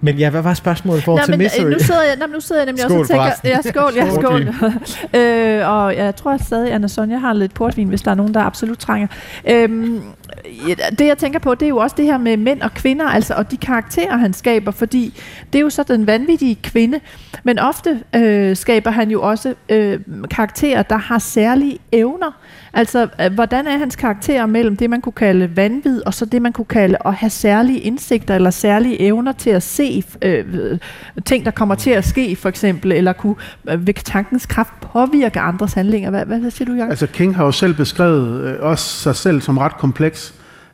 [0.00, 1.64] Men ja, hvad var spørgsmålet forhold til men, Misery?
[1.64, 3.24] øh, nu sidder jeg, nej, men nu sidder jeg nemlig Skål også og tænker...
[3.24, 3.48] forresten.
[3.48, 4.54] Ja, skål, ja, Skål.
[4.54, 5.20] skål.
[5.20, 8.40] øh, og jeg tror stadig, Anna Sonja har lidt portvin, hvis der er nogen, der
[8.40, 9.08] absolut trænger.
[9.50, 10.00] Øhm,
[10.98, 13.34] det, jeg tænker på, det er jo også det her med mænd og kvinder, altså,
[13.34, 15.22] og de karakterer, han skaber, fordi
[15.52, 17.00] det er jo så den vanvittige kvinde,
[17.44, 22.40] men ofte øh, skaber han jo også øh, karakterer, der har særlige evner.
[22.72, 26.42] Altså, øh, hvordan er hans karakterer mellem det, man kunne kalde vanvid, og så det,
[26.42, 30.78] man kunne kalde at have særlige indsigter eller særlige evner til at se se øh,
[31.24, 33.34] ting, der kommer til at ske, for eksempel, eller kunne
[33.70, 36.10] øh, ved tankens kraft påvirke andres handlinger.
[36.10, 36.90] Hvad, hvad siger du, Jacob?
[36.90, 40.25] Altså King har jo selv beskrevet øh, også sig selv som ret kompleks.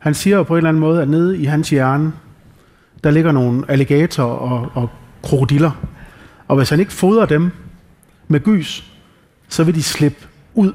[0.03, 2.13] Han siger jo på en eller anden måde, at nede i hans hjerne,
[3.05, 4.91] der ligger nogle alligatorer og, og
[5.23, 5.71] krokodiller.
[6.49, 7.51] Og hvis han ikke fodrer dem
[8.29, 8.85] med gys,
[9.49, 10.19] så vil de slippe
[10.55, 10.73] ud.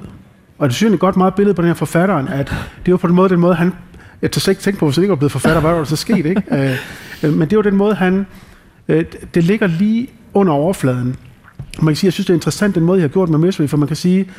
[0.57, 2.53] Og det synes jeg godt meget billede på den her forfatteren, at
[2.85, 3.73] det var på den måde, den måde han...
[4.21, 5.95] Jeg tager ikke tænke på, hvis han ikke var blevet forfatter, hvad var der så
[5.95, 6.43] sket, ikke?
[6.51, 6.77] Øh,
[7.23, 8.25] øh, men det var den måde, han...
[8.87, 11.15] Øh, det ligger lige under overfladen.
[11.79, 13.67] Man kan sige, jeg synes, det er interessant, den måde, jeg har gjort med Misery,
[13.67, 14.29] for man kan sige,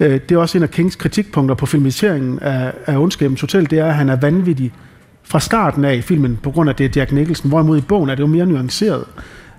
[0.00, 3.78] øh, det er også en af Kings kritikpunkter på filmiseringen af, af Undskabens Hotel, det
[3.78, 4.72] er, at han er vanvittig
[5.22, 8.14] fra starten af i filmen, på grund af det Jack Nicholson, hvorimod i bogen er
[8.14, 9.04] det jo mere nuanceret.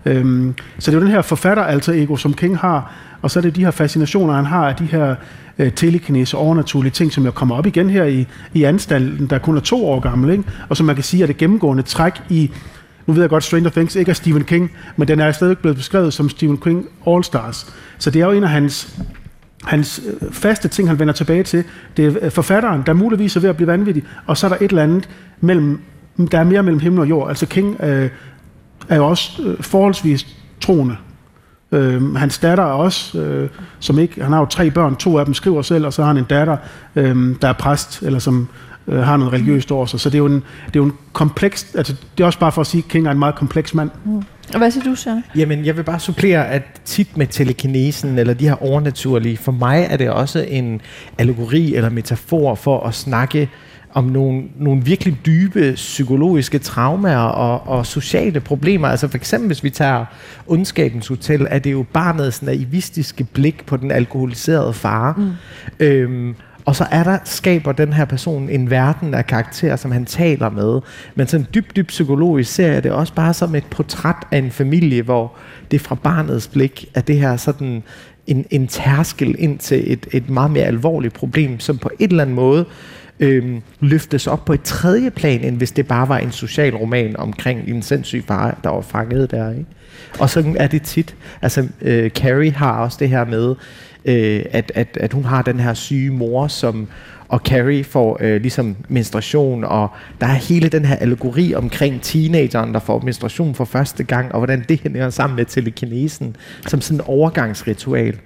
[0.06, 3.40] Øhm, så det er jo den her forfatter alter ego, som King har, og så
[3.40, 5.16] er det de her fascinationer, han har af de her
[5.60, 9.58] øh, telekinese overnaturlige ting, som jo kommer op igen her i, i anstalten, der kun
[9.58, 10.44] er to år gammel, ikke?
[10.70, 12.52] og som man kan sige er det gennemgående træk i,
[13.08, 15.78] nu ved jeg godt, Stranger Things ikke er Stephen King, men den er stadig blevet
[15.78, 17.74] beskrevet som Stephen King All Stars.
[17.98, 19.00] Så det er jo en af hans
[19.64, 21.64] hans øh, faste ting, han vender tilbage til,
[21.98, 24.58] det er øh, forfatteren, der muligvis er ved at blive vanvittig, og så er der
[24.62, 25.10] et eller andet
[25.42, 25.82] mellem,
[26.32, 27.30] der er mere mellem himmel og jord.
[27.30, 28.10] Altså King øh,
[28.90, 30.28] er jo også øh, forholdsvis
[30.62, 30.96] troende.
[31.72, 35.26] Øh, hans datter er også, øh, som ikke, han har jo tre børn, to af
[35.26, 36.58] dem skriver selv, og så har han en datter,
[36.96, 38.48] øh, der er præst, eller som
[38.88, 40.00] øh, har noget religiøst over sig.
[40.00, 42.52] Så det er jo en, det er jo en kompleks, altså det er også bare
[42.52, 43.90] for at sige, at King er en meget kompleks mand.
[44.06, 44.24] Mm.
[44.54, 45.24] Og hvad siger du, Søren?
[45.36, 49.88] Jamen, jeg vil bare supplere, at tit med telekinesen, eller de her overnaturlige, for mig
[49.90, 50.82] er det også en
[51.18, 53.50] allegori eller metafor for at snakke
[53.94, 58.88] om nogle, nogle virkelig dybe psykologiske traumer og, og sociale problemer.
[58.88, 60.06] Altså for eksempel, hvis vi tager
[60.48, 65.14] Ondskabens Hotel, er det jo barnets naivistiske blik på den alkoholiserede far.
[65.18, 65.32] Mm.
[65.80, 66.36] Øhm,
[66.68, 70.50] og så er der, skaber den her person en verden af karakterer, som han taler
[70.50, 70.82] med.
[71.16, 74.52] Men sådan dybt, dybt psykologisk ser jeg det også bare som et portræt af en
[74.52, 75.34] familie, hvor
[75.72, 77.84] det fra barnets blik er det her sådan
[78.28, 82.24] en, en tærskel ind til et, et meget mere alvorligt problem, som på et eller
[82.24, 82.66] andet måde
[83.20, 87.16] øhm, løftes op på et tredje plan, end hvis det bare var en social roman
[87.18, 89.50] omkring en sindssyg far, der var fanget der.
[89.52, 89.66] Ikke?
[90.20, 91.16] Og sådan er det tit.
[91.42, 93.56] Altså, øh, Carrie har også det her med,
[94.06, 96.88] øh, at, at, at hun har den her syge mor, som
[97.30, 99.90] og Carrie får øh, ligesom menstruation, og
[100.22, 104.40] der er hele den her allegori omkring teenageren, der får menstruation for første gang, og
[104.40, 106.36] hvordan det hænger sammen med telekinesen,
[106.68, 108.18] som sådan en overgangsritual.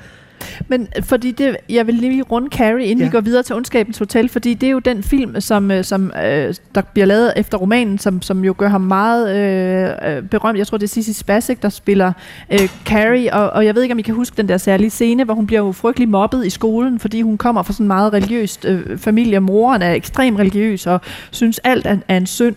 [0.68, 3.06] Men fordi det, jeg vil lige runde Carrie, inden ja.
[3.06, 6.12] vi går videre til Ondskabens Hotel, fordi det er jo den film, som, øh, som
[6.26, 10.58] øh, der bliver lavet efter romanen, som, som jo gør ham meget øh, øh, berømt.
[10.58, 12.14] Jeg tror, det er Sissy Spacek, der spiller
[12.52, 15.24] øh, Carrie, og, og jeg ved ikke, om I kan huske den der særlige scene,
[15.24, 18.14] hvor hun bliver jo frygtelig mobbet i skolen, fordi hun kommer fra sådan en meget
[18.14, 19.40] religiøst øh, familie.
[19.40, 21.02] Moren er ekstremt religiøs og
[21.32, 22.56] synes alt er, er en synd.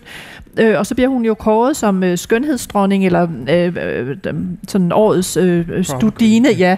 [0.59, 4.17] Øh, og så bliver hun jo kåret som øh, skønhedsdronning, eller øh, øh,
[4.67, 6.75] sådan årets øh, studine, ja.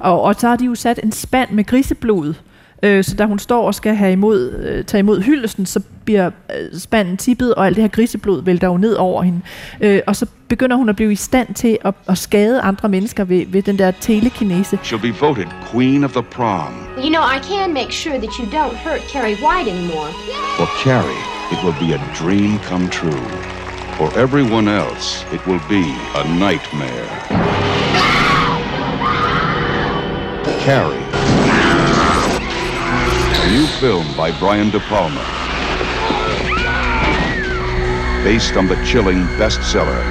[0.00, 2.34] Og, og så har de jo sat en spand med griseblod,
[2.82, 6.26] øh, så da hun står og skal have imod, øh, tage imod hyldesten, så bliver
[6.26, 9.40] øh, spanden tippet, og alt det her griseblod vælter jo ned over hende.
[9.80, 13.24] Øh, og så begynder hun at blive i stand til at, at skade andre mennesker
[13.24, 14.78] ved, ved den der telekinese.
[14.82, 16.72] She'll be voted queen of the prom.
[16.98, 20.08] You know, I can make sure that you don't hurt Carrie White anymore.
[20.56, 23.28] For Carrie, it will be a dream come true.
[23.98, 27.08] For everyone else, it will be a nightmare.
[30.64, 31.07] Carrie.
[33.48, 35.24] A new film by Brian De Palma.
[38.22, 40.04] Based on the chilling bestseller.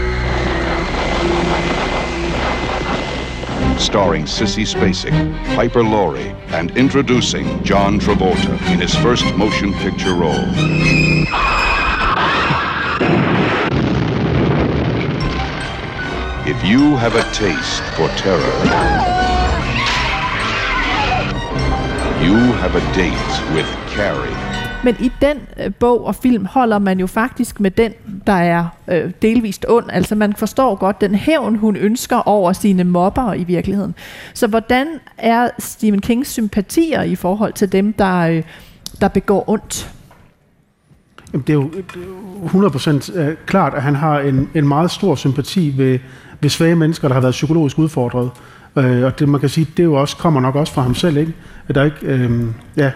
[3.80, 5.13] Starring Sissy Spacek,
[5.56, 10.34] Piper Laurie, and introducing John Travolta in his first motion picture role.
[16.47, 19.16] If you have a taste for terror,
[22.28, 24.36] you have a date with Carrie.
[24.84, 27.94] Men i den øh, bog og film holder man jo faktisk med den,
[28.28, 29.86] der er øh, delvist ond.
[29.90, 33.96] Altså man forstår godt den hævn, hun ønsker over sine mobber i virkeligheden.
[34.34, 34.88] Så hvordan
[35.18, 38.44] er Stephen Kings sympatier i forhold til dem, der, øh,
[39.02, 39.92] der begår ondt?
[41.34, 41.72] Jamen, det er jo
[42.46, 46.00] 100% øh, klart, at han har en, en meget stor sympati ved,
[46.42, 48.30] ved svage mennesker, der har været psykologisk udfordret.
[48.78, 51.18] Øh, og det, man kan sige, det jo også, kommer nok også fra ham selv,
[51.18, 51.34] ikke?
[51.69, 52.91] Er der ikke, øhm, ja,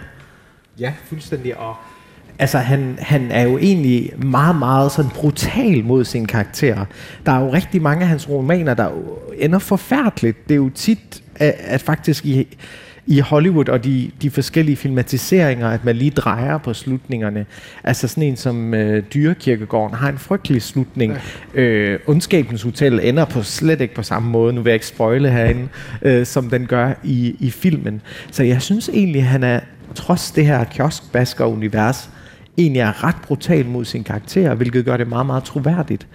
[0.80, 1.58] Ja, fuldstændig.
[1.58, 1.76] Og
[2.40, 6.86] altså, han, han er jo egentlig meget, meget sådan brutal mod sin karakter.
[7.26, 8.90] Der er jo rigtig mange af hans romaner, der
[9.38, 10.48] ender forfærdeligt.
[10.48, 12.58] Det er jo tit, at, at faktisk i,
[13.12, 17.46] i Hollywood og de, de forskellige filmatiseringer, at man lige drejer på slutningerne.
[17.84, 21.18] Altså sådan en som øh, Dyrekirkegården har en frygtelig slutning.
[21.56, 21.62] Ja.
[21.62, 25.30] Øh, Ondskabens Hotel ender på slet ikke på samme måde, nu vil jeg ikke spoile
[25.30, 25.68] herinde,
[26.02, 28.02] øh, som den gør i, i filmen.
[28.32, 29.60] Så jeg synes egentlig, han er,
[29.96, 32.10] trods det her kioskbasker-univers,
[32.58, 36.08] egentlig er ret brutal mod sin karakter, hvilket gør det meget, meget troværdigt.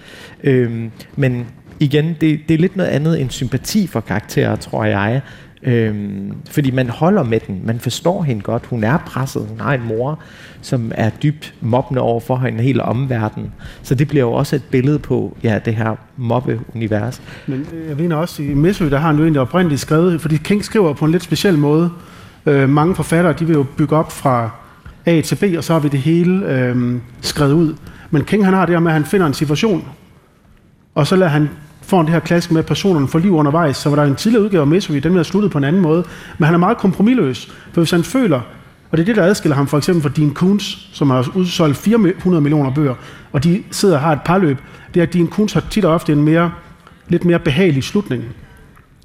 [0.45, 1.47] Øhm, men
[1.81, 5.21] igen, det, det er lidt noget andet end sympati for karakterer, tror jeg.
[5.67, 9.75] Øhm, fordi man holder med den, man forstår hende godt, hun er presset, hun har
[9.75, 10.19] en mor,
[10.61, 13.53] som er dybt mobbende over for hende hele omverdenen.
[13.83, 17.23] Så det bliver jo også et billede på ja, det her mobbeunivers.
[17.47, 20.37] Men øh, jeg mener også, i Misery, der har han jo egentlig oprindeligt skrevet, fordi
[20.37, 21.91] King skriver på en lidt speciel måde.
[22.47, 24.51] Øh, mange forfattere, de vil jo bygge op fra
[25.07, 27.75] A til B, og så har vi det hele øh, skrevet ud.
[28.11, 29.85] Men King han har det her med, at han finder en situation,
[30.95, 31.49] og så lader han
[31.87, 33.77] får det her klassisk med, at personerne får liv undervejs.
[33.77, 36.05] Så var der en tidligere udgave af Misery, den er sluttet på en anden måde.
[36.38, 38.40] Men han er meget kompromilløs, for hvis han føler,
[38.90, 41.77] og det er det, der adskiller ham for eksempel fra Dean Koontz, som har udsolgt
[41.77, 42.94] 400 millioner bøger,
[43.33, 44.59] og de sidder og har et parløb,
[44.94, 46.53] det er, at Dean Koontz har tit og ofte en mere,
[47.09, 48.25] lidt mere behagelig slutning.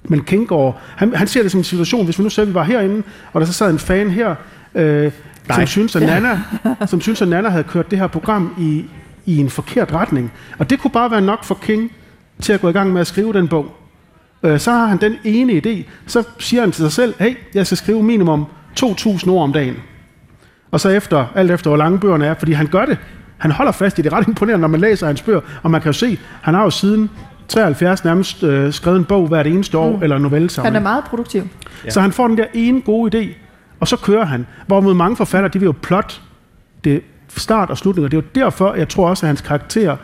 [0.03, 2.47] Men King går, han, han ser det som en situation, hvis vi nu ser, at
[2.47, 4.35] vi var herinde, og der så sad en fan her,
[4.75, 5.11] øh,
[5.55, 6.41] som synes, at Nana,
[6.91, 8.85] som synes, at Nana havde kørt det her program i,
[9.25, 10.31] i en forkert retning.
[10.57, 11.91] Og det kunne bare være nok for King
[12.41, 13.75] til at gå i gang med at skrive den bog.
[14.43, 17.65] Øh, så har han den ene idé, så siger han til sig selv, hey, jeg
[17.65, 18.45] skal skrive minimum
[18.79, 19.75] 2.000 ord om dagen.
[20.71, 22.97] Og så efter, alt efter hvor lange bøgerne er, fordi han gør det.
[23.37, 24.13] Han holder fast i det.
[24.13, 25.41] ret imponerende, når man læser hans bøger.
[25.63, 27.09] Og man kan jo se, han har jo siden
[27.47, 30.03] 73 nærmest øh, skrevet en bog hvert eneste år, mm.
[30.03, 30.73] eller novelle sammen.
[30.73, 31.47] Han er meget produktiv.
[31.85, 31.89] Ja.
[31.89, 33.27] Så han får den der ene gode idé,
[33.79, 34.47] og så kører han.
[34.67, 36.21] Hvorimod mange forfattere, de vil jo plot
[36.83, 39.97] det start og slutning, og det er jo derfor, jeg tror også, at hans karakter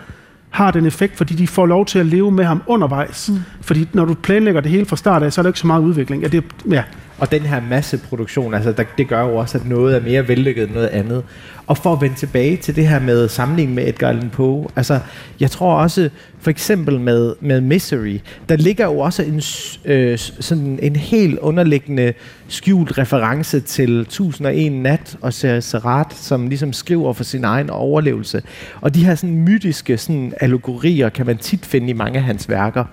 [0.49, 3.29] har den effekt, fordi de får lov til at leve med ham undervejs.
[3.29, 3.39] Mm.
[3.61, 5.81] Fordi når du planlægger det hele fra start af, så er der ikke så meget
[5.81, 6.23] udvikling.
[6.23, 6.83] Ja, det, ja.
[7.19, 10.63] Og den her masseproduktion, altså der, det gør jo også, at noget er mere vellykket
[10.63, 11.23] end noget andet.
[11.67, 14.99] Og for at vende tilbage til det her med sammenligning med Edgar Allan Poe, altså
[15.39, 19.41] jeg tror også, for eksempel med, med Misery, der ligger jo også en,
[19.85, 22.13] øh, sådan en helt underliggende
[22.47, 28.41] skjult reference til 1001 Nat og Serat, som ligesom skriver for sin egen overlevelse.
[28.81, 32.49] Og de her sådan mytiske sådan allegorier kan man tit finde i mange af hans
[32.49, 32.85] værker.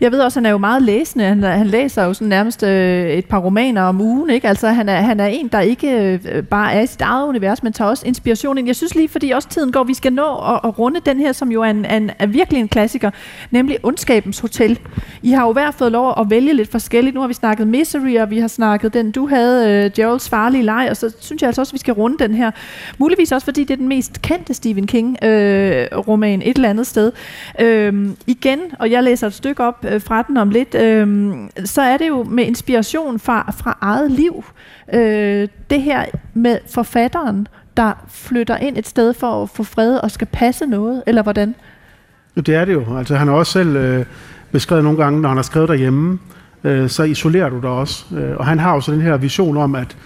[0.00, 1.24] Jeg ved også, at han er jo meget læsende.
[1.24, 4.30] Han, han læser jo sådan nærmest øh, et par romaner om ugen.
[4.30, 4.48] Ikke?
[4.48, 7.62] Altså, han, er, han er en, der ikke øh, bare er i sit eget univers,
[7.62, 8.66] men tager også inspiration ind.
[8.66, 11.32] Jeg synes lige, fordi også tiden går, vi skal nå at, at runde den her,
[11.32, 13.10] som jo er, en, en, er virkelig en klassiker,
[13.50, 14.78] nemlig Ondskabens Hotel.
[15.22, 17.14] I har jo hver fået lov at vælge lidt forskelligt.
[17.14, 20.62] Nu har vi snakket Misery, og vi har snakket den, du havde, øh, Geralds farlige
[20.62, 22.50] leg, og så synes jeg altså også, at vi skal runde den her.
[22.98, 27.12] Muligvis også, fordi det er den mest kendte Stephen King-roman øh, et eller andet sted.
[27.60, 31.34] Øh, igen, og jeg læser et stykke op op øh, fra den om lidt, øh,
[31.64, 34.44] så er det jo med inspiration fra, fra eget liv.
[34.92, 36.04] Øh, det her
[36.34, 41.02] med forfatteren, der flytter ind et sted for at få fred og skal passe noget,
[41.06, 41.54] eller hvordan?
[42.36, 42.96] Det er det jo.
[42.98, 44.04] Altså, han har også selv øh,
[44.52, 46.18] beskrevet nogle gange, når han har skrevet derhjemme,
[46.64, 48.04] øh, så isolerer du dig også.
[48.16, 49.96] Øh, og han har jo så den her vision om, at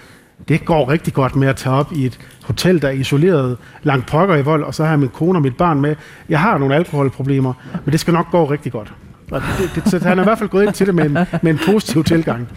[0.47, 4.07] det går rigtig godt med at tage op i et hotel, der er isoleret langt
[4.07, 5.95] pokker i vold, og så har jeg min kone og mit barn med.
[6.29, 7.53] Jeg har nogle alkoholproblemer,
[7.85, 8.93] men det skal nok gå rigtig godt.
[9.31, 11.17] Og det, det, så han er i hvert fald gået ind til det med en,
[11.41, 12.47] med en positiv tilgang.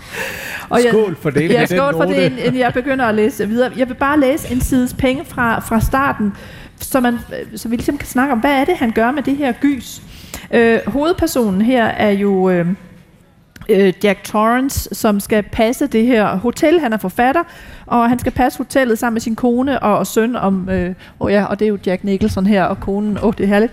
[0.68, 1.50] Og jeg, skål for det.
[1.50, 3.72] Ja, skål for det, inden jeg begynder at læse videre.
[3.76, 6.32] Jeg vil bare læse en sides penge fra, fra starten,
[6.80, 7.18] så, man,
[7.56, 10.02] så vi ligesom kan snakke om, hvad er det, han gør med det her gys.
[10.54, 12.50] Øh, hovedpersonen her er jo...
[12.50, 12.66] Øh,
[13.68, 16.80] øh, Jack Torrance, som skal passe det her hotel.
[16.80, 17.42] Han er forfatter,
[17.86, 20.36] og han skal passe hotellet sammen med sin kone og, og søn.
[20.36, 23.32] Om, øh, oh ja, og det er jo Jack Nicholson her, og konen, åh, oh,
[23.38, 23.72] det er herligt,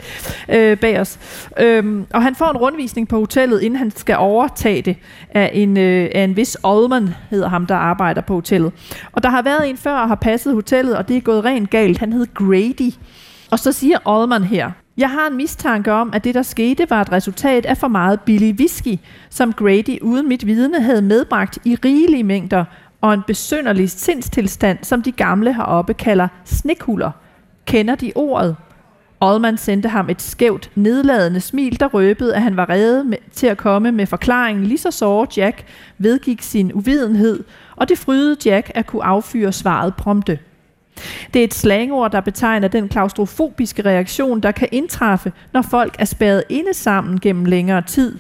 [0.50, 1.20] øh, bag os.
[1.60, 4.98] Øhm, og han får en rundvisning på hotellet, inden han skal overtage det
[5.30, 8.72] af en, øh, af en vis Oldman, hedder ham, der arbejder på hotellet.
[9.12, 11.70] Og der har været en før og har passet hotellet, og det er gået rent
[11.70, 11.98] galt.
[11.98, 12.94] Han hed Grady.
[13.52, 17.02] Og så siger Oldman her, jeg har en mistanke om, at det, der skete, var
[17.02, 18.98] et resultat af for meget billig whisky,
[19.30, 22.66] som Grady uden mit vidne havde medbragt i rigelige mængder,
[23.02, 27.12] og en besønderlig sindstilstand, som de gamle heroppe kalder snikhuller.
[27.66, 28.56] Kender de ordet?
[29.22, 33.48] Allman sendte ham et skævt, nedladende smil, der røbede, at han var reddet med, til
[33.48, 35.66] at komme med forklaringen, lige så såre Jack
[35.98, 37.44] vedgik sin uvidenhed,
[37.76, 40.40] og det frydede Jack at kunne affyre svaret prompte.
[41.34, 46.06] Det er et slangord, der betegner den klaustrofobiske reaktion, der kan indtræffe, når folk er
[46.06, 48.18] spærret inde sammen gennem længere tid.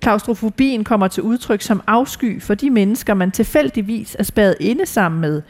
[0.00, 5.20] Klaustrofobien kommer til udtryk som afsky for de mennesker, man tilfældigvis er spærret inde sammen
[5.20, 5.42] med.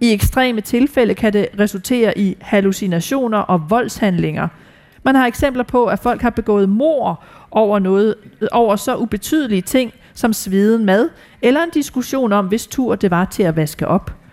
[0.00, 4.48] I ekstreme tilfælde kan det resultere i hallucinationer og voldshandlinger.
[5.02, 8.14] Man har eksempler på, at folk har begået mor over, noget,
[8.52, 11.08] over så ubetydelige ting, som sveden mad,
[11.42, 14.23] eller en diskussion om, hvis tur det var til at vaske op.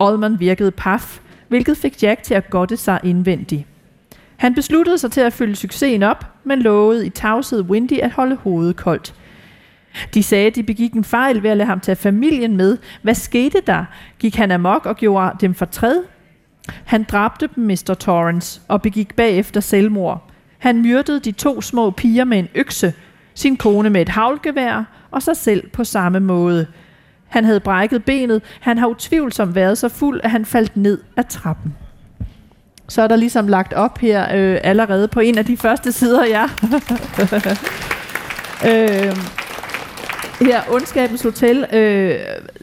[0.00, 3.66] Oldman virkede paf, hvilket fik Jack til at godte sig indvendigt.
[4.36, 8.36] Han besluttede sig til at følge succesen op, men lovede i tavshed Windy at holde
[8.36, 9.14] hovedet koldt.
[10.14, 12.78] De sagde, at de begik en fejl ved at lade ham tage familien med.
[13.02, 13.84] Hvad skete der?
[14.18, 16.02] Gik han amok og gjorde dem fortræd?
[16.84, 17.94] Han dræbte dem, Mr.
[18.00, 20.30] Torrance, og begik bagefter selvmord.
[20.58, 22.94] Han myrdede de to små piger med en økse,
[23.34, 26.66] sin kone med et havlgevær og sig selv på samme måde.
[27.30, 28.42] Han havde brækket benet.
[28.60, 31.74] Han har utvivlsomt været så fuld, at han faldt ned af trappen.
[32.88, 36.26] Så er der ligesom lagt op her øh, allerede på en af de første sider,
[36.26, 36.44] ja.
[38.70, 39.16] øh,
[40.40, 42.14] her, Ondskabens Hotel, øh,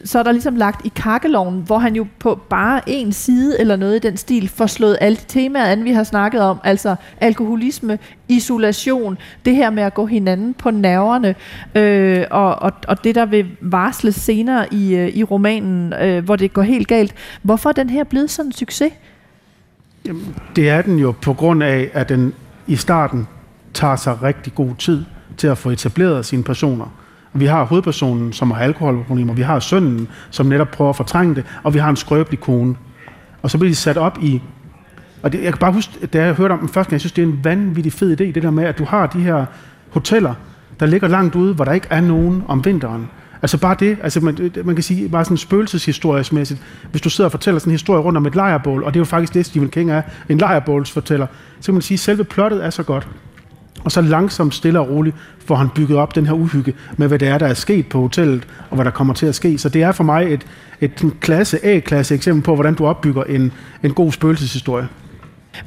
[0.04, 3.76] så er der ligesom lagt i kakkeloven, hvor han jo på bare en side eller
[3.76, 6.96] noget i den stil får slået alle de temaer an, vi har snakket om, altså
[7.20, 7.98] alkoholisme,
[8.28, 11.34] isolation, det her med at gå hinanden på nerverne,
[11.74, 16.36] øh, og, og, og det der vil varsles senere i, øh, i romanen, øh, hvor
[16.36, 17.14] det går helt galt.
[17.42, 18.92] Hvorfor er den her blevet sådan en succes?
[20.06, 22.34] Jamen, det er den jo på grund af, at den
[22.66, 23.28] i starten
[23.74, 25.04] tager sig rigtig god tid
[25.36, 26.97] til at få etableret sine personer.
[27.32, 31.44] Vi har hovedpersonen, som har alkoholproblemer, vi har sønnen, som netop prøver at fortrænge det,
[31.62, 32.74] og vi har en skrøbelig kone.
[33.42, 34.42] Og så bliver de sat op i...
[35.22, 37.12] Og det, jeg kan bare huske, da jeg hørte om den første gang, jeg synes,
[37.12, 39.46] det er en vanvittig fed idé, det der med, at du har de her
[39.90, 40.34] hoteller,
[40.80, 43.08] der ligger langt ude, hvor der ikke er nogen om vinteren.
[43.42, 47.32] Altså bare det, altså man, man kan sige bare sådan spøgelseshistoriesmæssigt, hvis du sidder og
[47.32, 49.68] fortæller sådan en historie rundt om et lejrbål, og det er jo faktisk det, Stephen
[49.68, 51.26] King er, en lejrbålsfortæller,
[51.60, 53.08] så kan man sige, at selve plottet er så godt.
[53.84, 55.16] Og så langsomt, stille og roligt,
[55.46, 58.00] får han bygget op den her uhygge med, hvad det er, der er sket på
[58.00, 59.58] hotellet, og hvad der kommer til at ske.
[59.58, 60.46] Så det er for mig et,
[60.80, 63.52] et klasse, A-klasse eksempel på, hvordan du opbygger en,
[63.82, 64.88] en god spøgelseshistorie.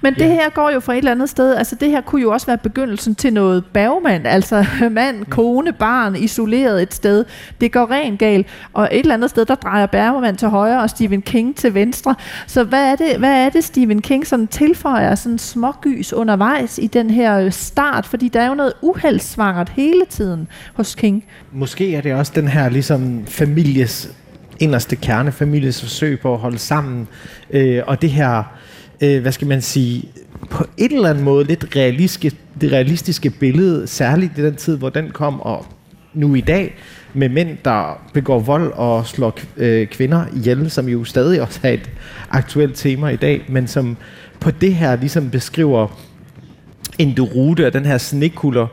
[0.01, 2.31] Men det her går jo fra et eller andet sted, altså det her kunne jo
[2.31, 7.25] også være begyndelsen til noget bagmand, altså mand, kone, barn, isoleret et sted.
[7.61, 10.89] Det går rent galt, og et eller andet sted, der drejer Bergman til højre og
[10.89, 12.15] Stephen King til venstre.
[12.47, 16.87] Så hvad er det, hvad er det Stephen King sådan tilføjer sådan smågys undervejs i
[16.87, 18.05] den her start?
[18.05, 21.23] Fordi der er jo noget uheldsvangert hele tiden hos King.
[21.51, 24.09] Måske er det også den her ligesom families
[24.59, 27.07] inderste kerne, families forsøg på at holde sammen,
[27.49, 28.43] øh, og det her
[29.01, 30.03] øh, hvad skal man sige,
[30.49, 34.89] på et eller andet måde lidt realistiske, det realistiske billede, særligt i den tid, hvor
[34.89, 35.65] den kom, og
[36.13, 36.75] nu i dag,
[37.13, 41.69] med mænd, der begår vold og slår øh, kvinder ihjel, som jo stadig også er
[41.69, 41.89] et
[42.29, 43.97] aktuelt tema i dag, men som
[44.39, 45.87] på det her ligesom beskriver
[46.99, 48.67] en rute af den her snekulder,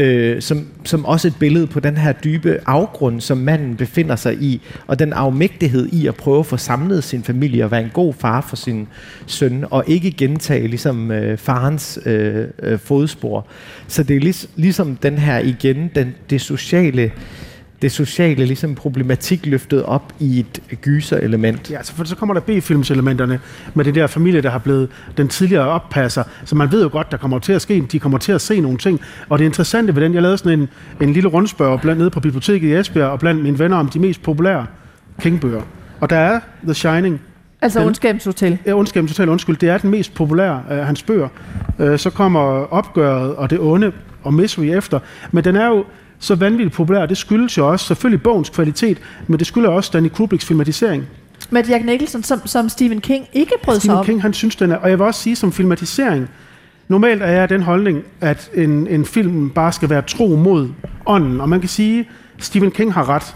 [0.00, 4.42] øh, som, som også et billede på den her dybe afgrund, som manden befinder sig
[4.42, 7.90] i, og den afmægtighed i at prøve at få samlet sin familie og være en
[7.92, 8.88] god far for sin
[9.26, 13.46] søn, og ikke gentage ligesom øh, farens øh, øh, fodspor.
[13.88, 17.12] Så det er lig, ligesom den her igen, den, det sociale
[17.82, 21.70] det sociale ligesom problematik løftet op i et gyser-element.
[21.70, 23.40] Ja, så, for så kommer der B-filmselementerne
[23.74, 26.22] med det der familie, der har blevet den tidligere oppasser.
[26.44, 28.60] Så man ved jo godt, der kommer til at ske, de kommer til at se
[28.60, 29.00] nogle ting.
[29.28, 30.68] Og det interessante ved den, jeg lavede sådan en,
[31.00, 33.98] en lille rundspørg blandt nede på biblioteket i Esbjerg, og blandt mine venner om de
[33.98, 34.66] mest populære
[35.20, 35.62] King-bøger.
[36.00, 37.20] Og der er The Shining,
[37.62, 38.58] Altså Ondskabens Hotel?
[38.66, 39.56] Ja, Ondskabens Hotel, undskyld.
[39.56, 41.28] Det er den mest populære af hans bøger.
[41.78, 42.40] Uh, så kommer
[42.72, 44.98] Opgøret og Det Onde og Misery efter.
[45.32, 45.84] Men den er jo
[46.20, 47.06] så vanvittigt populær.
[47.06, 51.06] Det skyldes jo også selvfølgelig bogens kvalitet, men det skyldes også Danny Kubricks filmatisering.
[51.50, 54.04] Med Jack Nicholson, som, som Stephen King ikke brød sig om.
[54.04, 54.76] Stephen King, han synes, den er...
[54.76, 56.28] Og jeg vil også sige, som filmatisering,
[56.88, 60.68] normalt er jeg den holdning, at en, en film bare skal være tro mod
[61.06, 61.40] ånden.
[61.40, 62.08] Og man kan sige,
[62.38, 63.34] Stephen King har ret.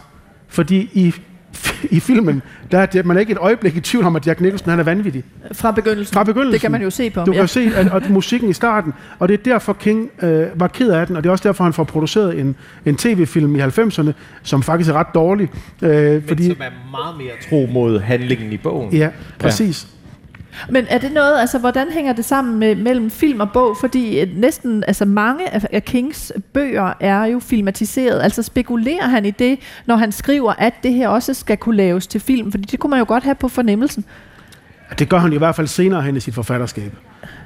[0.48, 1.14] Fordi i
[1.96, 4.70] i filmen, der er man er ikke et øjeblik i tvivl om, at Jack Nicholson
[4.70, 5.24] han er vanvittig.
[5.52, 6.14] Fra begyndelsen.
[6.14, 6.52] Fra begyndelsen.
[6.52, 7.20] Det kan man jo se på.
[7.20, 7.46] Du kan ja.
[7.46, 11.06] se at, at musikken i starten, og det er derfor King øh, var ked af
[11.06, 14.10] den, og det er også derfor, han får produceret en, en tv-film i 90'erne,
[14.42, 15.48] som faktisk er ret dårlig.
[15.82, 18.92] Øh, Men fordi, som er meget mere tro mod handlingen i bogen.
[18.92, 19.86] Ja, præcis.
[19.90, 19.93] Ja.
[20.68, 23.76] Men er det noget, altså hvordan hænger det sammen med, mellem film og bog?
[23.80, 28.22] Fordi øh, næsten, altså mange af Kings bøger er jo filmatiseret.
[28.22, 32.06] Altså spekulerer han i det, når han skriver, at det her også skal kunne laves
[32.06, 32.50] til film?
[32.50, 34.04] Fordi det kunne man jo godt have på fornemmelsen.
[34.98, 36.92] Det gør han i hvert fald senere hen i sit forfatterskab.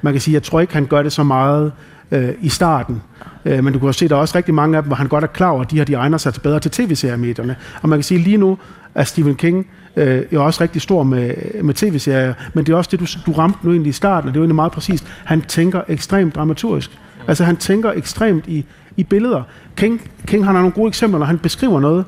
[0.01, 1.71] Man kan sige, jeg tror ikke, han gør det så meget
[2.11, 3.01] øh, i starten.
[3.45, 4.95] Øh, men du kan jo se, at der er også rigtig mange af dem, hvor
[4.95, 7.55] han godt er klar over, at de her de egner sig bedre til tv-seriemedierne.
[7.81, 8.57] Og man kan sige, at lige nu
[8.95, 11.33] er Stephen King øh, er også rigtig stor med,
[11.63, 14.33] med tv-serier, men det er også det, du, du ramte nu egentlig i starten, og
[14.33, 15.07] det er jo egentlig meget præcist.
[15.25, 16.91] Han tænker ekstremt dramaturgisk.
[17.27, 18.65] Altså han tænker ekstremt i,
[18.97, 19.43] i billeder.
[19.75, 22.05] King, King han har nogle gode eksempler, når han beskriver noget.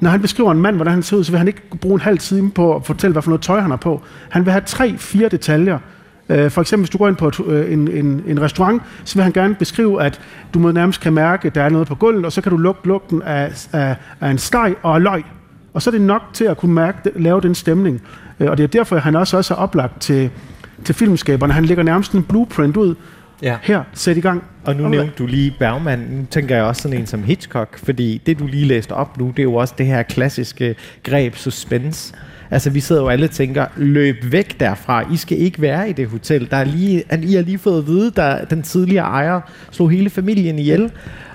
[0.00, 2.00] Når han beskriver en mand, hvordan han ser ud, så vil han ikke bruge en
[2.00, 4.02] halv time på at fortælle, hvad for noget tøj han har på.
[4.28, 5.78] Han vil have tre, fire detaljer,
[6.28, 9.14] øh, For eksempel, hvis du går ind på et, øh, en, en, en restaurant, så
[9.14, 10.20] vil han gerne beskrive, at
[10.54, 12.56] du må nærmest kan mærke, at der er noget på gulvet, og så kan du
[12.56, 15.22] lugte lugten af, af, af en steg og af løg.
[15.74, 18.02] Og så er det nok til at kunne mærke, lave den stemning.
[18.40, 20.30] Øh, Og det er derfor, han også, også er oplagt til,
[20.84, 21.52] til filmskaberne.
[21.52, 22.94] Han lægger nærmest en blueprint ud.
[23.42, 23.56] Ja.
[23.62, 24.44] Her, sæt i gang.
[24.64, 26.28] Og nu nævnte du lige Bergman.
[26.30, 29.38] Tænker jeg også sådan en som Hitchcock, fordi det du lige læste op nu, det
[29.38, 32.14] er jo også det her klassiske greb suspense.
[32.50, 35.92] Altså vi sidder jo alle og tænker, løb væk derfra, I skal ikke være i
[35.92, 36.50] det hotel.
[36.50, 40.10] Der er lige, I har lige fået at vide, at den tidligere ejer slog hele
[40.10, 40.90] familien ihjel.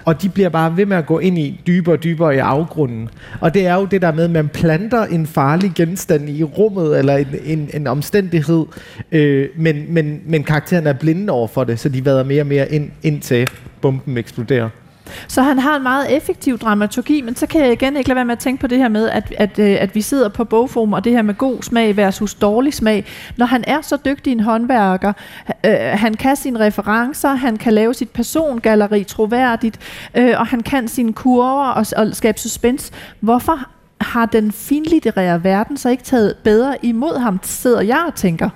[0.08, 3.10] Og de bliver bare ved med at gå ind i dybere og dybere i afgrunden.
[3.42, 7.00] Og det er jo det der med, at man planter en farlig genstand i rummet,
[7.00, 8.66] eller en, en, en omstændighed,
[9.12, 12.48] øh, men, men, men karakteren er blinde over for det, så de vader mere og
[12.48, 13.48] mere ind, indtil
[13.82, 14.70] bomben eksploderer.
[15.28, 18.26] Så han har en meget effektiv dramaturgi, men så kan jeg igen ikke lade være
[18.26, 20.94] med at tænke på det her med, at, at, øh, at vi sidder på bogform,
[20.94, 23.06] og det her med god smag versus dårlig smag.
[23.38, 25.14] Når han er så dygtig en håndværker,
[25.66, 29.80] øh, han kan sine referencer, han kan lave sit persongalleri troværdigt,
[30.18, 32.92] øh, og han kan sine kurver og, og skabe suspense.
[33.20, 33.60] Hvorfor
[34.02, 38.50] har den finlitterære verden så ikke taget bedre imod ham, sidder jeg og tænker.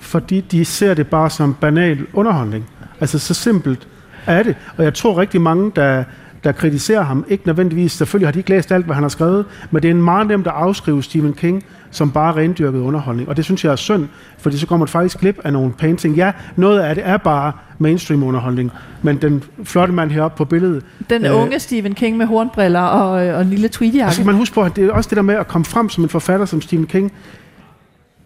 [0.00, 2.64] Fordi de ser det bare som banal underholdning.
[3.00, 3.88] Altså så simpelt
[4.26, 4.56] er det.
[4.76, 6.04] Og jeg tror rigtig mange, der,
[6.44, 9.44] der kritiserer ham, ikke nødvendigvis, selvfølgelig har de ikke læst alt, hvad han har skrevet,
[9.70, 13.28] men det er en meget nemt at afskrive Stephen King som bare rendyrket underholdning.
[13.28, 14.08] Og det synes jeg er synd,
[14.38, 16.16] fordi så kommer man faktisk glip af nogle painting.
[16.16, 18.72] Ja, noget af det er bare mainstream underholdning,
[19.02, 20.84] men den flotte mand heroppe på billedet...
[21.10, 24.04] Den øh, unge Stephen King med hornbriller og, og en lille tweedjakke.
[24.04, 26.04] Altså, man husker på, at det er også det der med at komme frem som
[26.04, 27.12] en forfatter som Stephen King,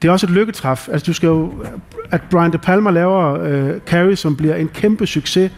[0.03, 0.88] det er også et lykketræf.
[0.92, 1.53] Altså, du skal jo,
[2.11, 5.53] at Brian De Palma laver øh, Carrie, som bliver en kæmpe succes,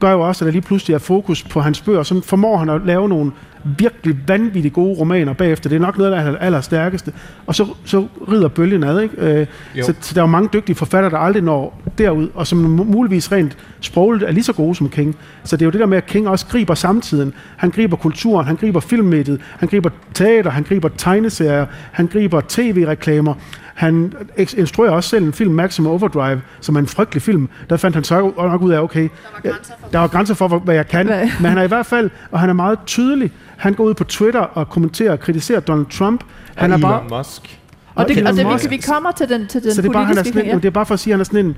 [0.00, 2.02] gør jo også, at der lige pludselig er fokus på hans bøger.
[2.02, 3.32] Så formår han at lave nogle
[3.64, 5.68] virkelig vanvittigt gode romaner bagefter.
[5.68, 7.12] Det er nok noget, der er allerstærkeste.
[7.46, 9.00] Og så, så rider bølgen ad.
[9.00, 9.16] Ikke?
[9.16, 9.46] Øh,
[9.82, 13.32] så, så der er jo mange dygtige forfattere, der aldrig når derud, og som muligvis
[13.32, 15.16] rent sprogligt er lige så gode som King.
[15.44, 17.32] Så det er jo det der med, at King også griber samtiden.
[17.56, 23.34] Han griber kulturen, han griber filmmediet, han griber teater, han griber tegneserier, han griber tv-reklamer.
[23.80, 24.12] Han
[24.56, 27.48] instruerer også selv en film, Maximum Overdrive, som er en frygtelig film.
[27.70, 29.08] Der fandt han så nok ud af, okay,
[29.42, 31.06] der var grænser for, der var grænser for hvad jeg kan.
[31.06, 33.32] Men han er i hvert fald, og han er meget tydelig.
[33.56, 36.24] Han går ud på Twitter og kommenterer og kritiserer Donald Trump.
[36.54, 37.60] Han og er bare, Elon Musk.
[37.94, 40.04] Og, det, og det, vi, vi kommer til den, til den så det er, bare,
[40.04, 41.56] han er sådan, en, det er bare for at sige, at han er sådan en,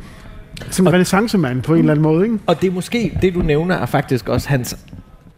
[0.71, 2.25] som en renaissancemand på en eller anden måde.
[2.25, 2.39] Ikke?
[2.47, 4.77] Og det er måske, det du nævner, er faktisk også hans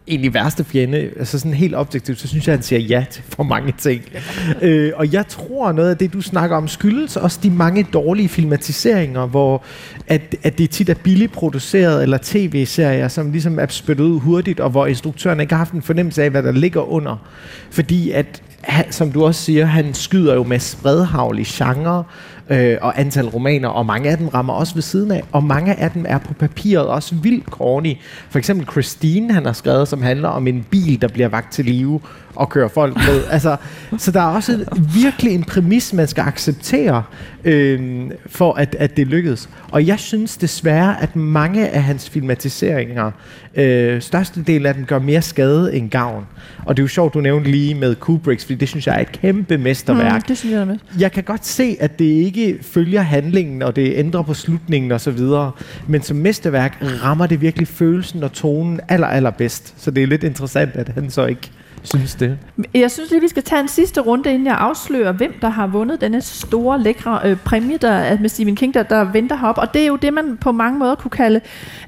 [0.07, 3.23] egentlig værste fjende, altså sådan helt objektivt, så synes jeg, at han siger ja til
[3.29, 4.01] for mange ting.
[4.61, 8.29] øh, og jeg tror, noget af det, du snakker om, skyldes også de mange dårlige
[8.29, 9.63] filmatiseringer, hvor
[10.07, 14.59] at, at det tit er billigt produceret, eller tv-serier, som ligesom er spyttet ud hurtigt,
[14.59, 17.27] og hvor instruktøren ikke har haft en fornemmelse af, hvad der ligger under.
[17.71, 18.41] Fordi at,
[18.89, 22.03] som du også siger, han skyder jo med spredhavl i genre,
[22.49, 25.79] øh, og antal romaner, og mange af dem rammer også ved siden af, og mange
[25.79, 27.97] af dem er på papiret også vildt corny.
[28.29, 31.65] For eksempel Christine, han har skrevet, som handler om en bil, der bliver vagt til
[31.65, 31.99] live
[32.35, 33.23] og kører folk ned.
[33.31, 33.57] altså,
[33.97, 34.65] så der er også
[34.95, 37.03] virkelig en præmis, man skal acceptere,
[37.43, 39.49] øh, for at, at det lykkedes.
[39.71, 43.11] Og jeg synes desværre, at mange af hans filmatiseringer,
[43.55, 46.25] øh, størstedelen af dem gør mere skade end gavn.
[46.65, 48.99] Og det er jo sjovt, du nævnte lige med Kubricks, fordi det synes jeg er
[48.99, 50.13] et kæmpe mesterværk.
[50.13, 50.77] Mm, det synes jeg med.
[50.99, 55.01] Jeg kan godt se, at det ikke følger handlingen, og det ændrer på slutningen og
[55.01, 55.51] så videre.
[55.87, 59.73] Men som mesterværk rammer det virkelig følelsen og tonen aller, allerbedst.
[59.77, 61.51] Så det er lidt interessant, at han så ikke
[61.87, 62.37] synes det.
[62.73, 65.67] Jeg synes lige, vi skal tage en sidste runde, inden jeg afslører, hvem der har
[65.67, 69.57] vundet denne store, lækre øh, præmie der, med Stephen King, der, der venter herop.
[69.57, 71.41] Og det er jo det, man på mange måder kunne kalde,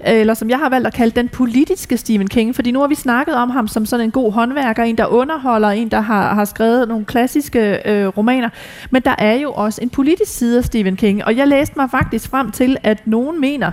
[0.08, 2.56] øh, eller som jeg har valgt at kalde, den politiske Stephen King.
[2.56, 5.70] Fordi nu har vi snakket om ham som sådan en god håndværker, en der underholder,
[5.70, 8.50] en der har, har skrevet nogle klassiske øh, romaner.
[8.92, 11.26] Men der er jo også en politisk side af Stephen King.
[11.26, 13.72] Og jeg læste mig faktisk frem til, at nogen mener,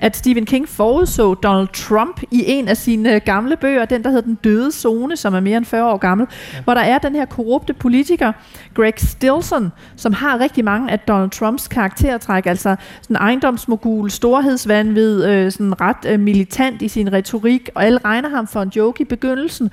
[0.00, 4.24] at Stephen King forudså Donald Trump i en af sine gamle bøger, den der hedder
[4.24, 6.62] Den døde zone, som er mere end 40 år gammel, ja.
[6.62, 8.32] hvor der er den her korrupte politiker,
[8.74, 15.52] Greg Stilson, som har rigtig mange af Donald Trumps karaktertræk, altså sådan ejendomsmogul, storhedsvandvid, øh,
[15.52, 19.04] sådan ret øh, militant i sin retorik, og alle regner ham for en joke i
[19.04, 19.70] begyndelsen,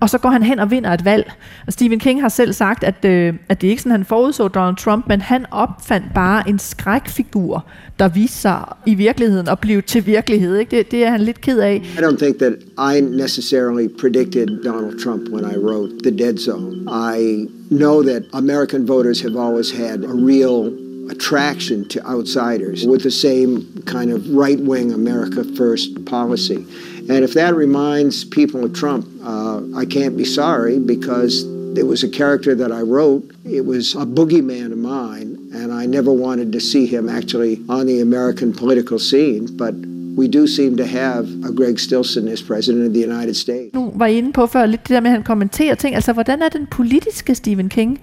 [0.00, 1.32] og så går han hen og vinder et valg.
[1.66, 4.76] Og Stephen King har selv sagt, at, øh, at det ikke sådan, han forudså Donald
[4.76, 7.64] Trump, men han opfandt bare en skrækfigur,
[7.98, 10.56] der viste sig i virkeligheden at blive til virkelighed.
[10.56, 10.76] Ikke?
[10.76, 11.82] Det, det er han lidt ked af.
[11.98, 16.88] I don't think that I necessarily predicted Donald Trump when I wrote The Dead Zone.
[16.88, 20.72] I know that American voters have always had a real
[21.10, 26.66] attraction to outsiders with the same kind of right wing America First policy.
[27.08, 31.44] And if that reminds people of Trump, uh, I can't be sorry because
[31.78, 33.24] it was a character that I wrote.
[33.44, 35.37] It was a boogeyman of mine.
[35.54, 39.74] And I never wanted to see him actually on the American political scene, but
[40.18, 43.74] we do seem to have a Greg Stilson as president of the United States.
[43.74, 45.94] Nu var I inde på før lidt det der med, at han kommenterer ting.
[45.94, 48.00] Altså, hvordan er den politiske Stephen King?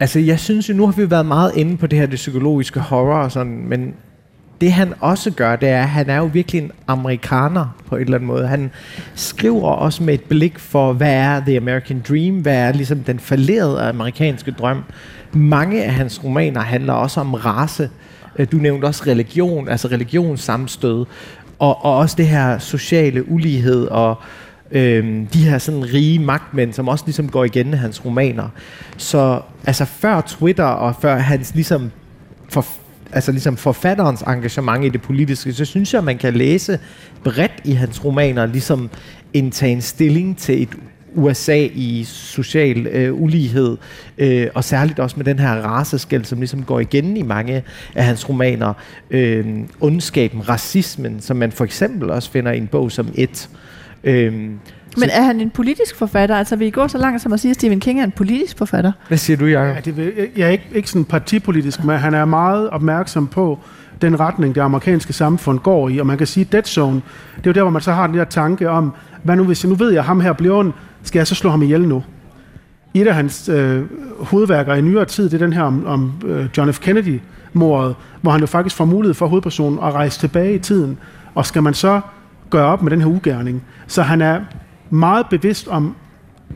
[0.00, 2.80] Altså, jeg synes jo, nu har vi været meget inde på det her, det psykologiske
[2.80, 3.94] horror og sådan, men
[4.60, 8.02] det han også gør, det er, at han er jo virkelig en amerikaner på en
[8.02, 8.46] eller anden måde.
[8.46, 8.70] Han
[9.14, 13.18] skriver også med et blik for, hvad er The American Dream, hvad er ligesom den
[13.18, 14.82] falderede amerikanske drøm.
[15.34, 17.90] Mange af hans romaner handler også om race.
[18.38, 21.06] Øh, du nævnte også religion, altså religionssamstød,
[21.58, 24.16] og, og også det her sociale ulighed og
[24.70, 28.48] øh, de her sådan rige magtmænd, som også ligesom går igen i hans romaner.
[28.96, 31.90] Så altså før Twitter og før hans ligesom
[32.48, 32.66] for,
[33.12, 36.78] altså ligesom forfatterens engagement i det politiske, så synes jeg, at man kan læse
[37.24, 38.90] bredt i hans romaner, ligesom
[39.32, 40.68] indtage en stilling til et
[41.14, 43.76] USA i social øh, ulighed,
[44.18, 47.62] øh, og særligt også med den her raceskæld, som ligesom går igen i mange
[47.94, 48.72] af hans romaner.
[49.10, 49.46] Øh,
[49.80, 53.48] ondskaben, racismen, som man for eksempel også finder i en bog som Et.
[54.04, 56.36] Øh, Men er han en politisk forfatter?
[56.36, 58.58] Altså, vil I gå så langt som at sige, at Stephen King er en politisk
[58.58, 58.92] forfatter?
[59.08, 59.74] hvad siger du, Jacob?
[59.74, 63.58] Ja, det vil, jeg er ikke, ikke sådan partipolitisk, men han er meget opmærksom på
[64.02, 65.98] den retning, det amerikanske samfund går i.
[65.98, 67.02] Og man kan sige, Dead Zone,
[67.36, 69.64] det er jo der, hvor man så har den der tanke om, hvad nu hvis
[69.64, 70.72] jeg nu ved, jeg ham her bliver en,
[71.02, 72.02] skal jeg så slå ham ihjel nu?
[72.94, 73.82] Et af hans øh,
[74.20, 76.80] hovedværker i nyere tid, det er den her om, om øh, John F.
[76.80, 80.98] Kennedy-mordet, hvor han jo faktisk får mulighed for hovedpersonen at rejse tilbage i tiden.
[81.34, 82.00] Og skal man så
[82.50, 83.62] gøre op med den her ugerning?
[83.86, 84.40] Så han er
[84.90, 85.96] meget bevidst om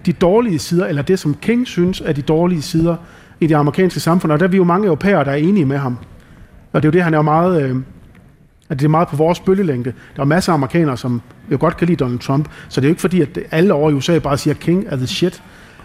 [0.07, 2.97] de dårlige sider, eller det, som King synes er de dårlige sider
[3.41, 4.33] i det amerikanske samfund.
[4.33, 5.99] Og der er vi jo mange europæere, der er enige med ham.
[6.73, 7.63] Og det er jo det, han er jo meget...
[7.63, 7.77] Øh,
[8.69, 9.93] at det er meget på vores bølgelængde.
[10.17, 12.89] Der er masser af amerikanere, som jo godt kan lide Donald Trump, så det er
[12.89, 15.43] jo ikke fordi, at alle over i USA bare siger, King of the shit.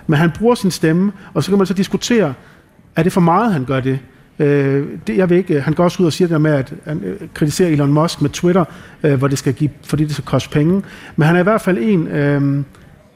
[0.08, 2.34] Men han bruger sin stemme, og så kan man så diskutere,
[2.96, 4.00] er det for meget, han gør det?
[4.40, 6.52] Øh, det jeg ved ikke, øh, han går også ud og siger det der med,
[6.52, 8.66] at han øh, kritiserer Elon Musk med Twitter,
[9.04, 10.82] øh, hvor det skal give, fordi det skal koste penge.
[11.16, 12.64] Men han er i hvert fald en, øh,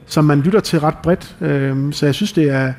[0.08, 2.74] som man lytter til ret bredt, øh, så jeg synes, det er...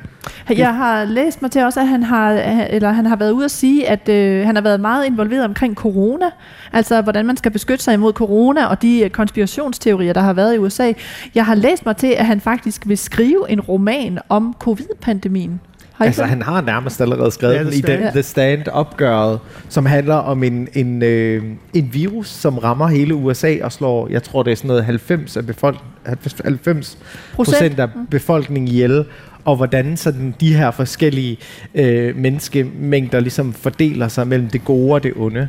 [0.49, 2.31] Jeg har læst mig til også, at han har,
[2.69, 5.75] eller han har været ude at sige, at øh, han har været meget involveret omkring
[5.75, 6.25] corona.
[6.73, 10.55] Altså, hvordan man skal beskytte sig imod corona og de øh, konspirationsteorier, der har været
[10.55, 10.91] i USA.
[11.35, 15.61] Jeg har læst mig til, at han faktisk vil skrive en roman om covid-pandemien.
[15.97, 18.11] Har I Altså, han har nærmest allerede skrevet Ja, den i den Stand.
[18.11, 19.39] The Stand opgøret,
[19.69, 21.43] som handler om en, en, øh,
[21.73, 25.37] en virus, som rammer hele USA og slår, jeg tror det er sådan noget 90
[25.37, 26.97] af befolk 90
[27.33, 29.05] procent af befolkningen ihjel,
[29.45, 31.37] og hvordan sådan de her forskellige
[31.75, 35.47] øh, menneskemængder ligesom fordeler sig mellem det gode og det onde.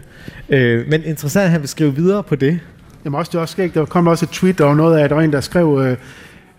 [0.49, 2.61] Øh, men interessant, at han vil skrive videre på det.
[3.05, 3.75] Jamen også, det er også skægt.
[3.75, 5.81] Der kom også et tweet, der var noget af, at der var en, der skrev,
[5.85, 5.97] øh,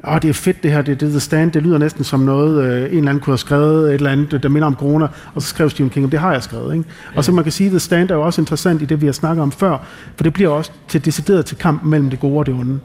[0.08, 2.20] Åh, det er fedt det her, det, det er The Stand, det lyder næsten som
[2.20, 5.08] noget, øh, en eller anden kunne have skrevet, et eller andet, der minder om corona,
[5.34, 6.74] og så skrev Stephen King, det har jeg skrevet.
[6.74, 6.90] Ikke?
[7.16, 9.06] Og så man kan sige, at The Stand er jo også interessant i det, vi
[9.06, 9.78] har snakket om før,
[10.16, 12.80] for det bliver også til decideret til kampen mellem det gode og det onde.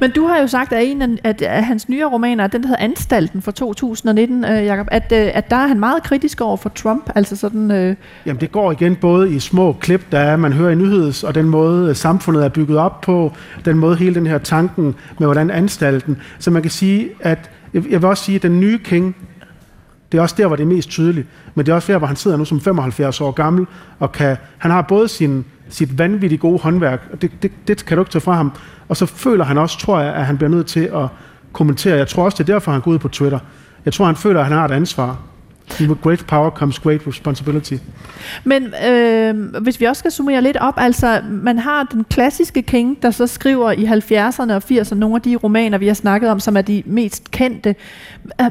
[0.00, 2.68] Men du har jo sagt, at en af, at, at hans nye romaner, den der
[2.68, 6.56] hedder Anstalten fra 2019, øh, Jacob, at, øh, at der er han meget kritisk over
[6.56, 7.10] for Trump.
[7.14, 7.96] Altså sådan, øh,
[8.26, 11.34] Jamen det går igen både i små klip, der er, man hører i nyheds, og
[11.34, 13.32] den måde øh, samfundet er bygget op på,
[13.64, 16.16] den måde hele den her tanken med hvordan anstalten.
[16.38, 19.16] Så man kan sige, at jeg jeg vil også sige, at den nye King,
[20.12, 22.06] det er også der, hvor det er mest tydeligt, men det er også der, hvor
[22.06, 23.66] han sidder nu som 75 år gammel,
[23.98, 27.96] og kan, han har både sin, sit vanvittigt gode håndværk, og det, det, det kan
[27.96, 28.52] du ikke tage fra ham,
[28.88, 31.06] og så føler han også, tror jeg, at han bliver nødt til at
[31.52, 31.96] kommentere.
[31.96, 33.38] Jeg tror også, det er derfor, han går ud på Twitter.
[33.84, 35.18] Jeg tror, han føler, at han har et ansvar.
[35.80, 37.74] With great power comes great responsibility.
[38.44, 43.02] Men øh, hvis vi også skal summere lidt op, altså man har den klassiske King,
[43.02, 46.40] der så skriver i 70'erne og 80'erne nogle af de romaner, vi har snakket om,
[46.40, 47.74] som er de mest kendte.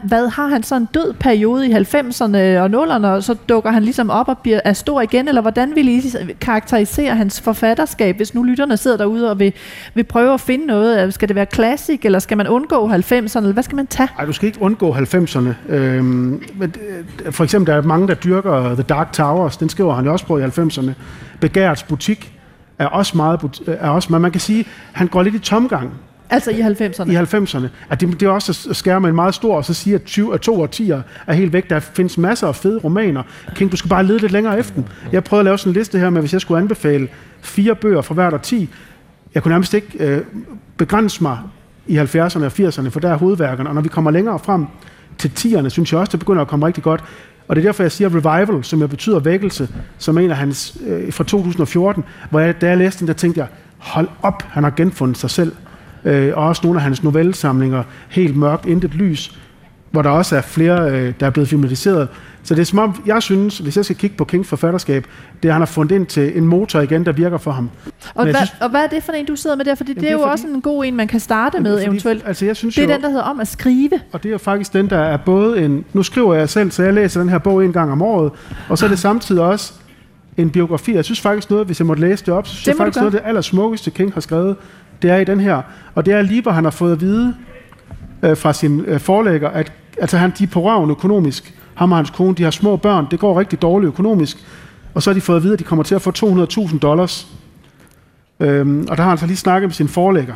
[0.03, 3.83] Hvad har han så en død periode i 90'erne og 0'erne, og så dukker han
[3.83, 6.01] ligesom op og bliver, er stor igen, eller hvordan vil I
[6.41, 9.53] karakterisere hans forfatterskab, hvis nu lytterne sidder derude og vil,
[9.93, 11.13] vil prøve at finde noget?
[11.13, 14.09] Skal det være klassik, eller skal man undgå 90'erne, eller hvad skal man tage?
[14.19, 15.73] Ej, du skal ikke undgå 90'erne.
[15.73, 19.57] Øhm, men, øh, for eksempel, der er mange, der dyrker The Dark Towers.
[19.57, 20.91] Den skriver han jo også på i 90'erne.
[21.41, 22.39] Begærets butik
[22.79, 23.61] er også meget...
[23.67, 25.93] Er også, men man kan sige, han går lidt i tomgang
[26.29, 27.11] Altså i 90'erne?
[27.11, 27.67] i 90'erne.
[27.89, 30.03] At det, det er også at skære med en meget stor, og så sige, at
[30.03, 31.69] 20 af to årtier er helt væk.
[31.69, 33.23] Der findes masser af fede romaner.
[33.55, 34.83] King, du skal bare lede lidt længere efter dem.
[35.11, 37.07] Jeg prøvede at lave sådan en liste her med, hvis jeg skulle anbefale
[37.41, 38.69] fire bøger fra hvert årti.
[39.33, 40.21] Jeg kunne nærmest ikke øh,
[40.77, 41.37] begrænse mig
[41.87, 43.69] i 70'erne og 80'erne, for der er hovedværkerne.
[43.69, 44.65] Og når vi kommer længere frem
[45.17, 47.03] til 10'erne, synes jeg også, det begynder at komme rigtig godt.
[47.47, 50.77] Og det er derfor, jeg siger revival, som jo betyder vækkelse, som en af hans
[50.87, 53.47] øh, fra 2014, hvor jeg, da jeg læste den, der tænkte jeg,
[53.77, 55.51] hold op, han har genfundet sig selv.
[56.05, 59.39] Øh, og også nogle af hans novellesamlinger, helt mørkt, intet lys
[59.93, 62.07] hvor der også er flere, øh, der er blevet filmatiseret.
[62.43, 65.07] Så det er som om, jeg synes, hvis jeg skal kigge på Kings forfatterskab,
[65.43, 67.69] det er, at han har fundet ind til en motor igen, der virker for ham.
[68.15, 69.75] Og hvad, synes- og hvad er det for en, du sidder med der?
[69.75, 71.59] Fordi Jamen, det er det er jo fordi- også en god en, man kan starte
[71.59, 72.23] med Fordi- eventuelt.
[72.27, 73.89] Altså, jeg synes Det er jo, den, der hedder om at skrive.
[74.11, 75.85] Og det er jo faktisk den, der er både en...
[75.93, 78.31] Nu skriver jeg selv, så jeg læser den her bog en gang om året,
[78.69, 79.73] og så er det samtidig også
[80.37, 80.95] en biografi.
[80.95, 82.97] Jeg synes faktisk noget, hvis jeg måtte læse det op, så synes Det jeg faktisk
[82.99, 84.55] noget af det allersmukkeste, King har skrevet,
[85.01, 85.61] det er i den her.
[85.95, 87.35] Og det er lige, hvor han har fået at vide
[88.23, 89.71] øh, fra sin øh, forlægger, at
[90.01, 91.53] altså, han, de er på røven økonomisk.
[91.73, 94.37] Ham og hans kone, de har små børn, det går rigtig dårligt økonomisk.
[94.93, 97.27] Og så har de fået at vide, at de kommer til at få 200.000 dollars.
[98.39, 100.33] Øhm, og der har han så lige snakket med sin forlægger.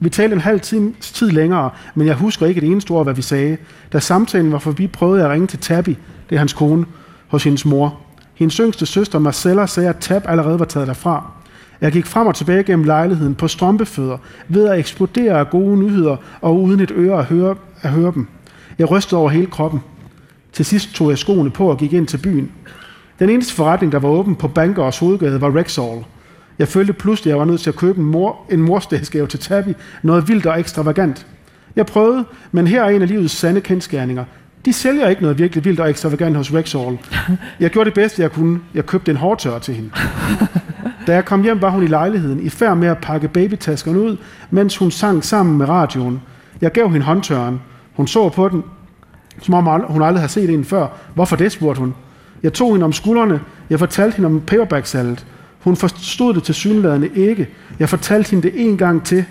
[0.00, 3.14] Vi talte en halv times tid længere, men jeg husker ikke et eneste ord, hvad
[3.14, 3.56] vi sagde.
[3.92, 5.96] Da samtalen var forbi, prøvede jeg at ringe til Tabby,
[6.30, 6.86] det er hans kone,
[7.28, 7.98] hos hendes mor.
[8.34, 11.30] Hendes yngste søster Marcella sagde, at Tab allerede var taget derfra.
[11.80, 14.18] Jeg gik frem og tilbage gennem lejligheden på strømpefødder,
[14.48, 18.26] ved at eksplodere af gode nyheder og uden et øre at høre, at høre dem.
[18.78, 19.80] Jeg rystede over hele kroppen.
[20.52, 22.52] Til sidst tog jeg skoene på og gik ind til byen.
[23.18, 26.04] Den eneste forretning, der var åben på Bankers hovedgade, var Rexall.
[26.58, 29.38] Jeg følte pludselig, at jeg var nødt til at købe en, mor, en morsdagsgave til
[29.38, 31.26] Tabby, noget vildt og ekstravagant.
[31.76, 34.24] Jeg prøvede, men her er en af livets sande kendskærninger.
[34.64, 36.98] De sælger ikke noget virkelig vildt og ekstravagant hos Rexall.
[37.60, 38.60] Jeg gjorde det bedste, jeg kunne.
[38.74, 39.90] Jeg købte en hårtørre til hende.
[41.06, 44.16] Da jeg kom hjem, var hun i lejligheden, i færd med at pakke babytaskerne ud,
[44.50, 46.22] mens hun sang sammen med radioen.
[46.60, 47.60] Jeg gav hende håndtørren.
[47.94, 48.64] Hun så på den,
[49.42, 50.86] som om hun aldrig har set en før.
[51.14, 51.94] Hvorfor det, spurgte hun.
[52.42, 53.40] Jeg tog hende om skuldrene.
[53.70, 55.26] Jeg fortalte hende om paperback-salget.
[55.60, 57.48] Hun forstod det til synlædende ikke.
[57.78, 59.24] Jeg fortalte hende det en gang til.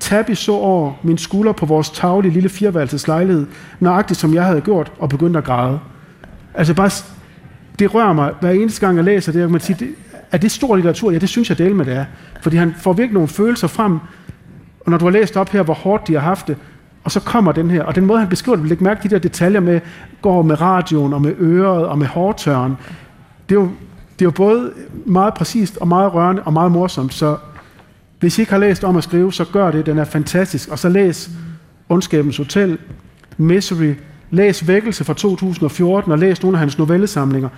[0.00, 3.46] Tabby så over min skulder på vores tavle lille fireværelses lejlighed,
[3.80, 5.80] nøjagtigt som jeg havde gjort, og begyndte at græde.
[6.54, 6.90] Altså bare,
[7.78, 9.94] det rører mig hver eneste gang, jeg læser det, jeg kan sige, det,
[10.32, 11.10] er det stor litteratur?
[11.10, 12.04] Ja, det synes jeg del med det er.
[12.42, 13.98] Fordi han får virkelig nogle følelser frem,
[14.80, 16.56] og når du har læst op her, hvor hårdt de har haft det,
[17.04, 19.10] og så kommer den her, og den måde, han beskriver det, vil lægge mærke til
[19.10, 19.80] de der detaljer med,
[20.22, 22.76] går med radioen, og med øret, og med hårtørren.
[23.48, 23.70] Det er jo,
[24.18, 24.72] det er jo både
[25.06, 27.36] meget præcist, og meget rørende, og meget morsomt, så
[28.20, 30.68] hvis I ikke har læst om at skrive, så gør det, den er fantastisk.
[30.68, 31.30] Og så læs
[31.88, 32.78] Ondskabens Hotel,
[33.36, 33.94] Misery,
[34.30, 37.48] læs Vækkelse fra 2014, og læs nogle af hans novellesamlinger.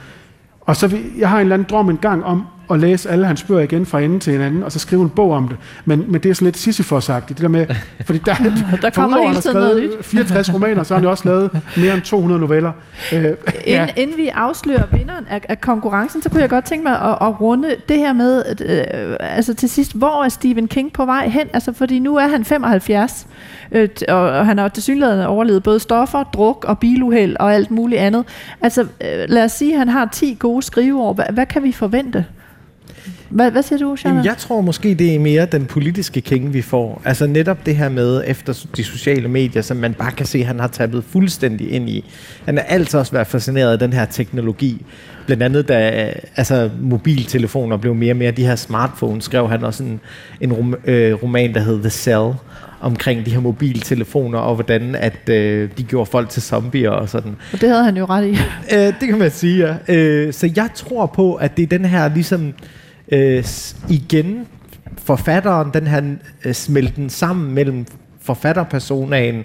[0.60, 3.42] Og så jeg har en eller anden drøm en gang om at læse alle hans
[3.42, 5.56] bøger igen fra ende til en anden, og så skrive en bog om det.
[5.84, 7.66] Men, men det er sådan lidt sisyfosagtigt, det der med,
[8.06, 8.34] fordi der,
[8.82, 11.50] Der kommer for hele tiden noget skrevet 64 romaner, så har han jo også lavet
[11.76, 12.72] mere end 200 noveller.
[13.12, 13.88] Øh, Inden, ja.
[13.96, 17.40] inden vi afslører vinderen af, af konkurrencen, så kunne jeg godt tænke mig at, at
[17.40, 21.48] runde det her med, øh, altså til sidst, hvor er Stephen King på vej hen?
[21.52, 23.26] Altså fordi nu er han 75,
[23.72, 27.70] øh, og, og han har til synligheden overlevet både stoffer, druk og biluheld og alt
[27.70, 28.24] muligt andet.
[28.60, 31.12] Altså øh, lad os sige, at han har 10 gode skriveår.
[31.12, 32.24] Hvad, hvad kan vi forvente?
[33.30, 34.22] Hvad, hvad siger du, Shanna?
[34.24, 37.02] Jeg tror måske, det er mere den politiske king, vi får.
[37.04, 40.60] Altså netop det her med, efter de sociale medier, som man bare kan se, han
[40.60, 42.04] har tappet fuldstændig ind i.
[42.44, 44.86] Han har altid også været fascineret af den her teknologi.
[45.26, 49.82] Blandt andet, da altså, mobiltelefoner blev mere og mere de her smartphones, skrev han også
[49.82, 50.00] en,
[50.40, 52.32] en rom, øh, roman, der hed The Cell,
[52.80, 57.36] omkring de her mobiltelefoner, og hvordan at øh, de gjorde folk til zombier og sådan.
[57.52, 58.30] Og det havde han jo ret i.
[58.74, 59.94] Øh, det kan man sige, ja.
[59.94, 62.54] Øh, så jeg tror på, at det er den her ligesom
[63.10, 63.44] øh,
[63.88, 64.46] igen
[64.98, 66.02] forfatteren, den her
[66.44, 67.86] øh, smelten sammen mellem
[68.22, 69.44] forfatterpersonaen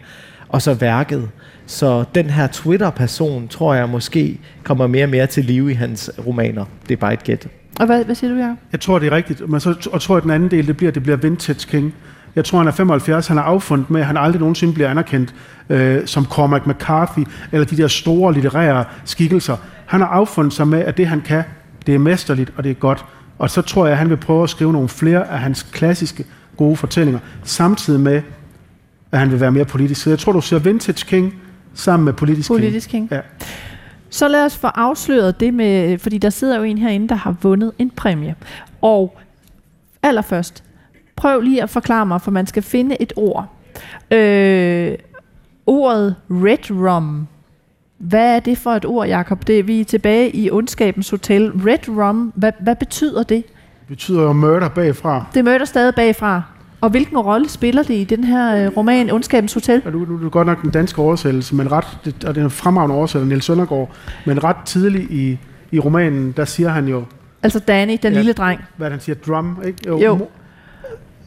[0.49, 1.30] og så værket.
[1.66, 6.11] Så den her Twitter-person, tror jeg måske, kommer mere og mere til live i hans
[6.28, 6.66] romaner.
[6.89, 7.47] Det er bare et gæt.
[7.80, 8.57] Og hvad, hvad siger du, Jacob?
[8.72, 9.49] Jeg tror, det er rigtigt.
[9.49, 11.93] Men så og tror jeg, at den anden del, det bliver, det bliver Vintage King.
[12.36, 13.28] Jeg tror, han er 75.
[13.28, 15.36] Han er affundet med, at han aldrig nogensinde bliver anerkendt
[15.70, 19.57] øh, som Cormac McCarthy, eller de der store litterære skikkelser.
[19.86, 21.43] Han har affundet sig med, at det, han kan,
[21.86, 23.05] det er mesterligt, og det er godt.
[23.38, 26.25] Og så tror jeg, at han vil prøve at skrive nogle flere af hans klassiske
[26.57, 28.21] gode fortællinger, samtidig med,
[29.11, 30.01] at han vil være mere politisk.
[30.01, 31.33] Så jeg tror, du ser Vintage King
[31.73, 33.09] sammen med Politisk, Politisk King.
[33.09, 33.21] King.
[33.21, 33.45] Ja.
[34.09, 37.36] Så lad os få afsløret det med, fordi der sidder jo en herinde, der har
[37.41, 38.36] vundet en præmie.
[38.81, 39.17] Og
[40.03, 40.63] allerførst,
[41.15, 43.47] prøv lige at forklare mig, for man skal finde et ord.
[44.11, 44.97] Øh,
[45.65, 47.27] ordet red rum.
[47.98, 49.48] Hvad er det for et ord, Jakob?
[49.48, 51.52] Det er vi er tilbage i ondskabens hotel.
[51.52, 53.43] Red rum, hvad, hvad betyder det?
[53.80, 55.26] Det betyder jo murder bagfra.
[55.34, 56.41] Det møder stadig bagfra.
[56.82, 59.82] Og hvilken rolle spiller det i den her øh, roman, Ondskabens Hotel?
[59.86, 62.41] Og nu, nu er det godt nok den danske oversættelse, men ret, det, og det
[62.41, 63.91] er en fremragende oversætter, Niels Søndergaard,
[64.26, 65.38] men ret tidligt i,
[65.72, 67.04] i romanen, der siger han jo,
[67.43, 68.18] Altså Danny, den Ja.
[68.18, 68.62] lille dreng.
[68.78, 69.89] hvad han siger, drum, ikke?
[69.89, 70.16] Jo.
[70.18, 70.28] mo-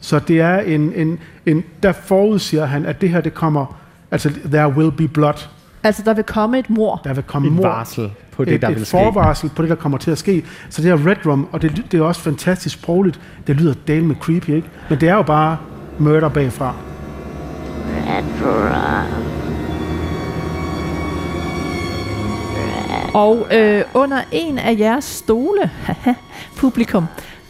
[0.00, 3.78] Så det er en, en, en, der forudsiger han, at det her, det kommer,
[4.10, 5.48] altså, there will be blood.
[5.88, 7.00] Altså, der vil komme et mor.
[7.04, 7.66] Der vil komme Et mord.
[7.66, 8.90] varsel på det, et, der et vil ske.
[8.90, 10.44] forvarsel på det, der kommer til at ske.
[10.70, 14.04] Så det her Red Rum, og det, det er også fantastisk sprogligt, det lyder dale
[14.04, 14.68] med creepy, ikke?
[14.90, 15.56] Men det er jo bare
[15.98, 16.74] murder bagfra.
[18.06, 19.22] Red rum.
[23.14, 25.70] Og øh, under en af jeres stole,
[26.56, 27.06] publikum,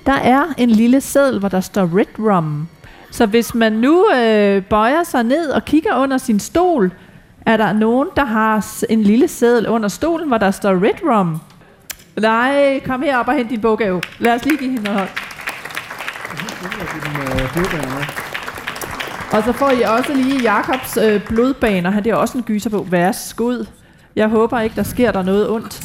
[0.07, 2.68] der er en lille seddel, hvor der står Red Rum.
[3.11, 6.93] Så hvis man nu øh, bøjer sig ned og kigger under sin stol,
[7.49, 11.40] er der nogen, der har en lille seddel under stolen, hvor der står Red Rum.
[12.20, 14.03] Nej, kom herop og hent din boggave.
[14.18, 15.09] Lad os lige give hende noget hånd.
[19.32, 21.90] Og så får I også lige Jakobs øh, blodbaner.
[21.90, 22.86] Han det er også en gyser på.
[22.90, 23.66] Værsgod.
[24.16, 25.72] Jeg håber ikke, der sker der noget ondt.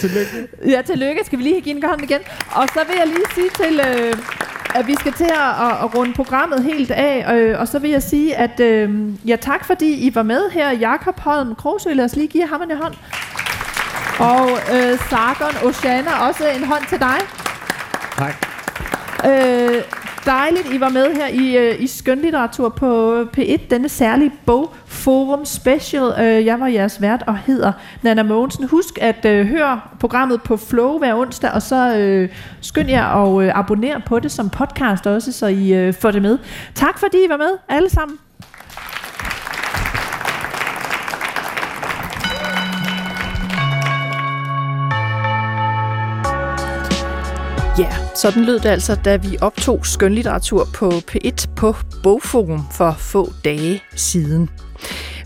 [0.00, 0.48] tillykke.
[0.66, 1.24] Ja, tillykke.
[1.24, 2.20] Skal vi lige give en hånd igen?
[2.52, 4.14] Og så vil jeg lige sige til, øh,
[4.74, 7.34] at vi skal til at, at, at runde programmet helt af.
[7.34, 10.70] Øh, og så vil jeg sige, at øh, ja, tak fordi I var med her.
[10.70, 12.94] Jakob Holm Krogsø, lad os lige give ham en hånd.
[14.18, 17.18] Og øh, Sargon Oceana, også en hånd til dig.
[18.18, 18.46] Tak.
[19.26, 19.82] Øh,
[20.26, 25.44] dejligt, I var med her i, øh, i skønlitteratur på øh, P1, denne særlige bogforum
[25.44, 26.02] special.
[26.20, 28.68] Øh, jeg var jeres vært og hedder Nana Mogensen.
[28.68, 32.28] Husk at øh, høre programmet på Flow hver onsdag, og så øh,
[32.60, 33.52] skynd jer og øh,
[34.06, 36.38] på det som podcast også, så I øh, får det med.
[36.74, 38.18] Tak fordi I var med, alle sammen.
[47.80, 52.96] Ja, yeah, sådan lød det altså, da vi optog skønlitteratur på P1 på Bogforum for
[52.98, 54.50] få dage siden.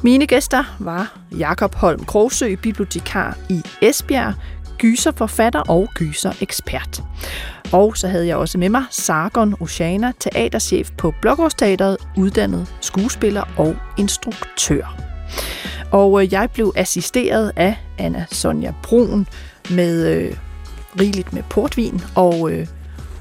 [0.02, 4.34] Mine gæster var Jakob Holm Krogsø, bibliotekar i Esbjerg,
[4.78, 7.02] gyserforfatter og gyserekspert.
[7.72, 13.76] Og så havde jeg også med mig Sargon Oceana, teaterchef på Blågårdsteateret, uddannet skuespiller og
[13.98, 14.96] instruktør.
[15.90, 19.26] Og øh, jeg blev assisteret af Anna Sonja Brun
[19.70, 20.36] med øh,
[21.01, 22.66] rigeligt med portvin og øh,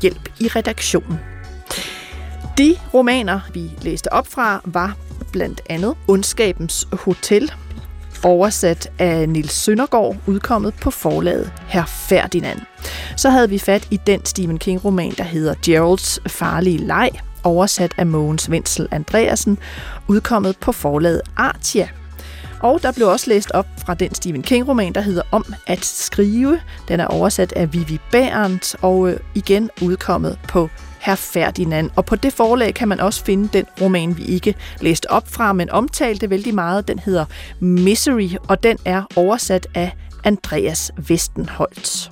[0.01, 1.19] hjælp i redaktionen.
[2.57, 4.97] De romaner, vi læste op fra, var
[5.31, 7.51] blandt andet Ondskabens Hotel,
[8.23, 12.59] oversat af Nils Søndergaard, udkommet på forlaget Herr Ferdinand.
[13.17, 17.09] Så havde vi fat i den Stephen King-roman, der hedder Geralds farlige leg,
[17.43, 19.57] oversat af Mogens Wenzel Andreasen,
[20.07, 21.89] udkommet på forlaget Artia
[22.63, 26.59] og der blev også læst op fra den Stephen King-roman, der hedder Om at skrive.
[26.87, 31.89] Den er oversat af Vivi Berndt og øh, igen udkommet på Herr Ferdinand.
[31.95, 35.53] Og på det forlag kan man også finde den roman, vi ikke læste op fra,
[35.53, 36.87] men omtalte vældig meget.
[36.87, 37.25] Den hedder
[37.59, 42.11] Misery, og den er oversat af Andreas Vestenholt.